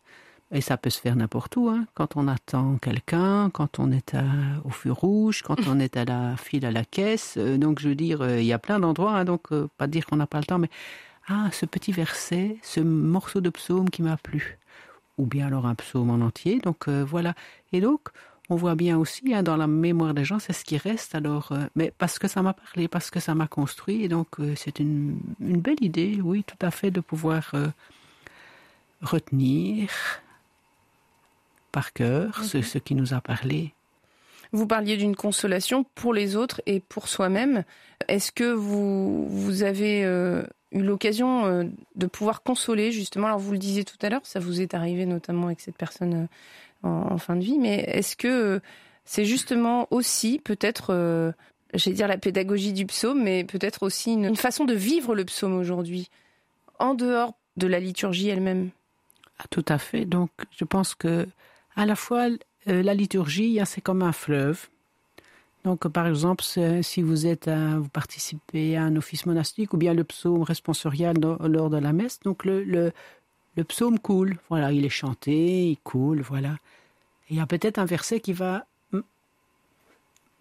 Et 0.50 0.62
ça 0.62 0.78
peut 0.78 0.88
se 0.88 0.98
faire 0.98 1.14
n'importe 1.14 1.56
où, 1.56 1.68
hein. 1.68 1.84
quand 1.92 2.16
on 2.16 2.26
attend 2.26 2.78
quelqu'un, 2.78 3.50
quand 3.50 3.78
on 3.78 3.92
est 3.92 4.16
au 4.64 4.70
feu 4.70 4.90
rouge, 4.90 5.42
quand 5.42 5.58
on 5.68 5.78
est 5.78 5.98
à 5.98 6.06
la 6.06 6.38
file 6.38 6.64
à 6.64 6.70
la 6.70 6.86
caisse. 6.86 7.36
donc 7.36 7.80
je 7.80 7.90
veux 7.90 7.94
dire, 7.94 8.26
il 8.38 8.46
y 8.46 8.54
a 8.54 8.58
plein 8.58 8.80
d'endroits, 8.80 9.12
hein, 9.12 9.24
donc 9.26 9.50
pas 9.76 9.86
dire 9.86 10.06
qu'on 10.06 10.16
n'a 10.16 10.26
pas 10.26 10.38
le 10.38 10.44
temps, 10.44 10.58
mais 10.58 10.70
ah, 11.30 11.50
ce 11.52 11.66
petit 11.66 11.92
verset, 11.92 12.56
ce 12.62 12.80
morceau 12.80 13.42
de 13.42 13.50
psaume 13.50 13.90
qui 13.90 14.02
m'a 14.02 14.16
plu. 14.16 14.58
Ou 15.18 15.26
bien 15.26 15.46
alors 15.48 15.66
un 15.66 15.74
psaume 15.74 16.08
en 16.10 16.24
entier. 16.24 16.58
Donc 16.60 16.88
euh, 16.88 17.04
voilà. 17.04 17.34
Et 17.72 17.82
donc, 17.82 18.08
on 18.48 18.56
voit 18.56 18.74
bien 18.74 18.96
aussi 18.96 19.34
hein, 19.34 19.42
dans 19.42 19.58
la 19.58 19.66
mémoire 19.66 20.14
des 20.14 20.24
gens, 20.24 20.38
c'est 20.38 20.54
ce 20.54 20.64
qui 20.64 20.78
reste. 20.78 21.14
Alors, 21.14 21.52
euh, 21.52 21.66
mais 21.74 21.92
parce 21.98 22.18
que 22.18 22.28
ça 22.28 22.40
m'a 22.40 22.54
parlé, 22.54 22.88
parce 22.88 23.10
que 23.10 23.20
ça 23.20 23.34
m'a 23.34 23.46
construit. 23.46 24.04
Et 24.04 24.08
donc, 24.08 24.40
euh, 24.40 24.54
c'est 24.56 24.78
une, 24.78 25.18
belle 25.38 25.82
idée, 25.82 26.18
oui, 26.22 26.44
tout 26.44 26.66
à 26.66 26.70
fait, 26.70 26.90
de 26.90 27.00
pouvoir 27.00 27.52
retenir 29.02 29.90
par 31.78 31.92
cœur 31.92 32.44
ce, 32.44 32.60
ce 32.60 32.78
qui 32.78 32.94
nous 32.94 33.14
a 33.14 33.20
parlé. 33.20 33.72
Vous 34.52 34.66
parliez 34.66 34.96
d'une 34.96 35.14
consolation 35.14 35.84
pour 35.94 36.12
les 36.12 36.34
autres 36.34 36.60
et 36.66 36.80
pour 36.80 37.06
soi-même. 37.06 37.62
Est-ce 38.08 38.32
que 38.32 38.50
vous, 38.50 39.28
vous 39.28 39.62
avez 39.62 40.04
eu 40.72 40.82
l'occasion 40.82 41.46
euh, 41.46 41.64
de 41.96 42.06
pouvoir 42.06 42.42
consoler 42.42 42.92
justement. 42.92 43.28
Alors 43.28 43.38
vous 43.38 43.52
le 43.52 43.58
disiez 43.58 43.84
tout 43.84 43.96
à 44.02 44.08
l'heure, 44.08 44.20
ça 44.24 44.40
vous 44.40 44.60
est 44.60 44.74
arrivé 44.74 45.06
notamment 45.06 45.46
avec 45.46 45.60
cette 45.60 45.76
personne 45.76 46.28
euh, 46.84 46.88
en, 46.88 47.18
fin 47.18 47.36
de 47.36 47.44
vie, 47.44 47.58
mais 47.58 47.84
est-ce 47.88 48.16
que 48.16 48.28
euh, 48.28 48.60
c'est 49.04 49.24
justement 49.24 49.88
aussi 49.90 50.38
peut-être, 50.38 51.32
j'allais 51.72 51.96
dire 51.96 52.08
la 52.08 52.18
pédagogie 52.18 52.74
du 52.74 52.84
psaume, 52.84 53.22
mais 53.22 53.42
peut-être 53.42 53.82
aussi 53.82 54.12
une, 54.12 54.36
façon 54.36 54.66
de 54.66 54.74
vivre 54.74 55.14
le 55.14 55.24
psaume 55.24 55.54
aujourd'hui, 55.54 56.10
en 56.78 56.92
dehors 56.92 57.32
de 57.56 57.66
la 57.66 57.80
liturgie 57.80 58.28
elle-même? 58.28 58.68
Ah, 59.38 59.44
Tout 59.50 59.64
à 59.68 59.78
fait. 59.78 60.04
Donc 60.04 60.30
je 60.50 60.64
pense 60.64 60.94
que 60.94 61.26
à 61.78 61.86
la 61.86 61.96
fois 61.96 62.26
la 62.66 62.92
liturgie, 62.92 63.58
hein, 63.60 63.64
c'est 63.64 63.80
comme 63.80 64.02
un 64.02 64.12
fleuve. 64.12 64.68
Donc, 65.64 65.88
par 65.88 66.06
exemple, 66.06 66.44
si 66.44 67.02
vous 67.02 67.26
êtes 67.26 67.48
vous 67.48 67.88
participez 67.88 68.76
à 68.76 68.82
un 68.82 68.96
office 68.96 69.26
monastique 69.26 69.72
ou 69.72 69.76
bien 69.76 69.94
le 69.94 70.04
psaume 70.04 70.42
responsorial 70.42 71.16
lors 71.20 71.70
de 71.70 71.78
la 71.78 71.92
messe, 71.92 72.20
donc 72.20 72.44
le, 72.44 72.64
le, 72.64 72.92
le 73.56 73.64
psaume 73.64 73.98
coule. 73.98 74.38
Voilà, 74.50 74.72
il 74.72 74.84
est 74.84 74.90
chanté, 74.90 75.70
il 75.70 75.78
coule, 75.78 76.20
voilà. 76.20 76.56
il 77.30 77.36
y 77.36 77.40
a 77.40 77.46
peut-être 77.46 77.78
un 77.78 77.84
verset 77.84 78.20
qui 78.20 78.32
va 78.32 78.66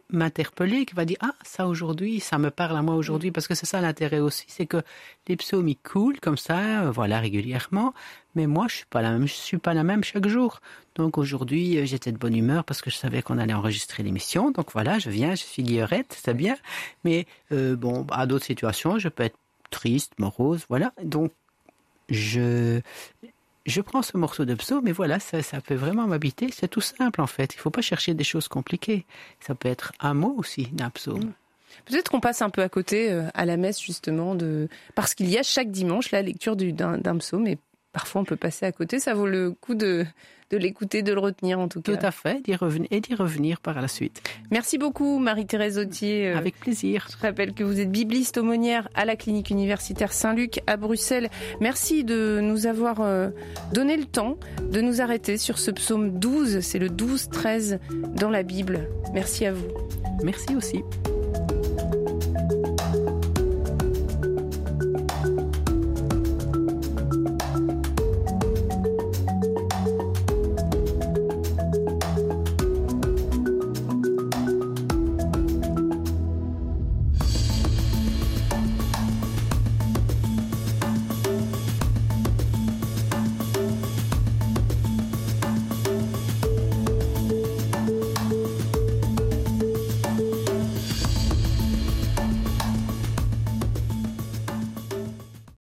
m'interpeller, 0.10 0.86
qui 0.86 0.96
va 0.96 1.06
dire 1.06 1.17
ah 1.22 1.34
ça 1.43 1.67
aujourd'hui, 1.67 2.20
ça 2.20 2.38
me 2.38 2.50
parle 2.50 2.78
à 2.78 2.82
moi 2.82 2.96
aujourd'hui, 2.96 3.32
parce 3.32 3.48
que 3.48 3.56
c'est 3.56 3.65
ça 3.65 3.82
l'intérêt 3.82 4.20
aussi, 4.20 4.46
c'est 4.48 4.65
que 4.65 4.82
les 5.28 5.36
psaumes 5.36 5.67
ils 5.67 5.78
coulent 5.78 6.20
comme 6.20 6.38
ça, 6.38 6.84
euh, 6.84 6.91
voilà 6.91 7.20
régulièrement, 7.20 7.93
mais 8.36 8.48
moi 8.48 8.67
je 8.70 8.76
suis 8.78 8.86
pas 8.86 9.02
la 9.02 9.12
même, 9.12 9.28
je 9.28 9.34
suis 9.34 9.58
pas 9.58 9.74
la 9.74 9.84
même 9.84 10.04
chaque 10.04 10.28
jour. 10.28 10.62
Donc 10.96 11.17
aujourd'hui 11.17 11.78
euh, 11.78 11.86
j'étais 11.86 12.12
de 12.12 12.17
bonne 12.17 12.36
humeur 12.36 12.63
parce 12.63 12.82
que 12.82 12.89
je 12.89 12.96
savais 12.96 13.22
qu'on 13.22 13.38
allait 13.38 13.54
enregistrer 13.54 14.04
l'émission, 14.04 14.52
donc 14.52 14.72
voilà 14.72 15.00
je 15.00 15.10
viens, 15.10 15.32
je 15.32 15.43
suis 15.43 15.63
guillerette, 15.63 16.17
c'est 16.24 16.34
bien, 16.34 16.56
mais 17.04 17.26
euh, 17.52 17.76
bon 17.76 18.06
à 18.12 18.26
d'autres 18.28 18.46
situations 18.46 19.00
je 19.00 19.10
peux 19.10 19.24
être 19.24 19.38
triste, 19.70 20.13
morose, 20.20 20.65
voilà, 20.70 20.93
donc 21.04 21.32
je 22.10 22.80
je 23.67 23.82
prends 23.82 24.01
ce 24.01 24.17
morceau 24.17 24.45
de 24.45 24.56
psaume, 24.56 24.82
mais 24.84 24.93
voilà, 24.93 25.19
ça, 25.19 25.43
ça 25.43 25.62
peut 25.62 25.75
vraiment 25.75 26.08
m'habiter. 26.08 26.49
C'est 26.51 26.69
tout 26.69 26.82
simple 26.82 27.21
en 27.21 27.27
fait. 27.27 27.53
Il 27.53 27.58
ne 27.58 27.62
faut 27.62 27.69
pas 27.69 27.82
chercher 27.82 28.13
des 28.13 28.23
choses 28.23 28.47
compliquées. 28.47 29.06
Ça 29.39 29.56
peut 29.56 29.69
être 29.69 29.91
un 29.99 30.13
mot 30.13 30.34
aussi 30.38 30.67
d'un 30.71 30.89
psaume. 30.89 31.25
Mm. 31.25 31.34
Peut-être 31.86 32.10
qu'on 32.10 32.19
passe 32.19 32.41
un 32.41 32.49
peu 32.49 32.62
à 32.63 32.69
côté 32.69 33.12
euh, 33.12 33.27
à 33.34 33.45
la 33.45 33.58
messe 33.58 33.80
justement 33.80 34.36
de 34.36 34.67
parce 34.95 35.13
qu'il 35.13 35.30
y 35.30 35.38
a 35.38 35.43
chaque 35.43 35.69
dimanche 35.69 36.12
la 36.12 36.21
lecture 36.21 36.56
d'un 36.56 37.17
psaume 37.17 37.45
et 37.45 37.58
parfois 37.91 38.21
on 38.21 38.26
peut 38.26 38.36
passer 38.36 38.65
à 38.65 38.71
côté. 38.71 39.00
Ça 39.00 39.13
vaut 39.13 39.28
le 39.28 39.52
coup 39.52 39.76
de 39.76 40.06
de 40.50 40.58
l'écouter, 40.58 41.02
de 41.02 41.13
le 41.13 41.19
retenir 41.19 41.60
en 41.60 41.67
tout 41.67 41.82
cas. 41.82 41.95
Tout 41.95 42.06
à 42.06 42.12
fait, 42.12 42.41
d'y 42.41 42.56
revenir 42.56 42.88
et 42.91 43.02
d'y 43.02 43.15
revenir 43.15 43.60
par 43.60 43.82
la 43.82 43.88
suite. 43.88 44.21
Merci 44.52 44.78
beaucoup 44.78 45.19
Marie-Thérèse 45.19 45.78
Autier. 45.78 46.30
Euh, 46.30 46.38
Avec 46.38 46.60
plaisir. 46.60 47.08
Je 47.12 47.17
rappelle 47.17 47.54
que 47.54 47.63
vous 47.63 47.80
êtes 47.80 47.91
bibliste 47.91 48.38
aumônière 48.38 48.88
à 48.95 49.06
la 49.06 49.15
clinique 49.15 49.50
universitaire 49.50 50.13
Saint-Luc 50.13 50.62
à 50.67 50.78
Bruxelles. 50.78 51.30
Merci 51.60 52.04
de 52.04 52.39
nous 52.41 52.65
avoir 52.65 53.02
euh, 53.02 53.30
donné 53.73 53.97
le 53.97 54.06
temps 54.06 54.38
de 54.71 54.82
nous 54.82 55.02
arrêter 55.02 55.38
sur 55.38 55.60
ce 55.60 55.71
psaume 55.71 56.17
12, 56.17 56.62
c'est 56.62 56.80
le 56.80 56.89
12-13 56.89 57.80
dans 58.15 58.30
la 58.30 58.43
Bible. 58.43 58.88
Merci 59.13 59.45
à 59.45 59.54
vous. 59.54 59.67
Merci 60.23 60.56
aussi. 60.56 60.84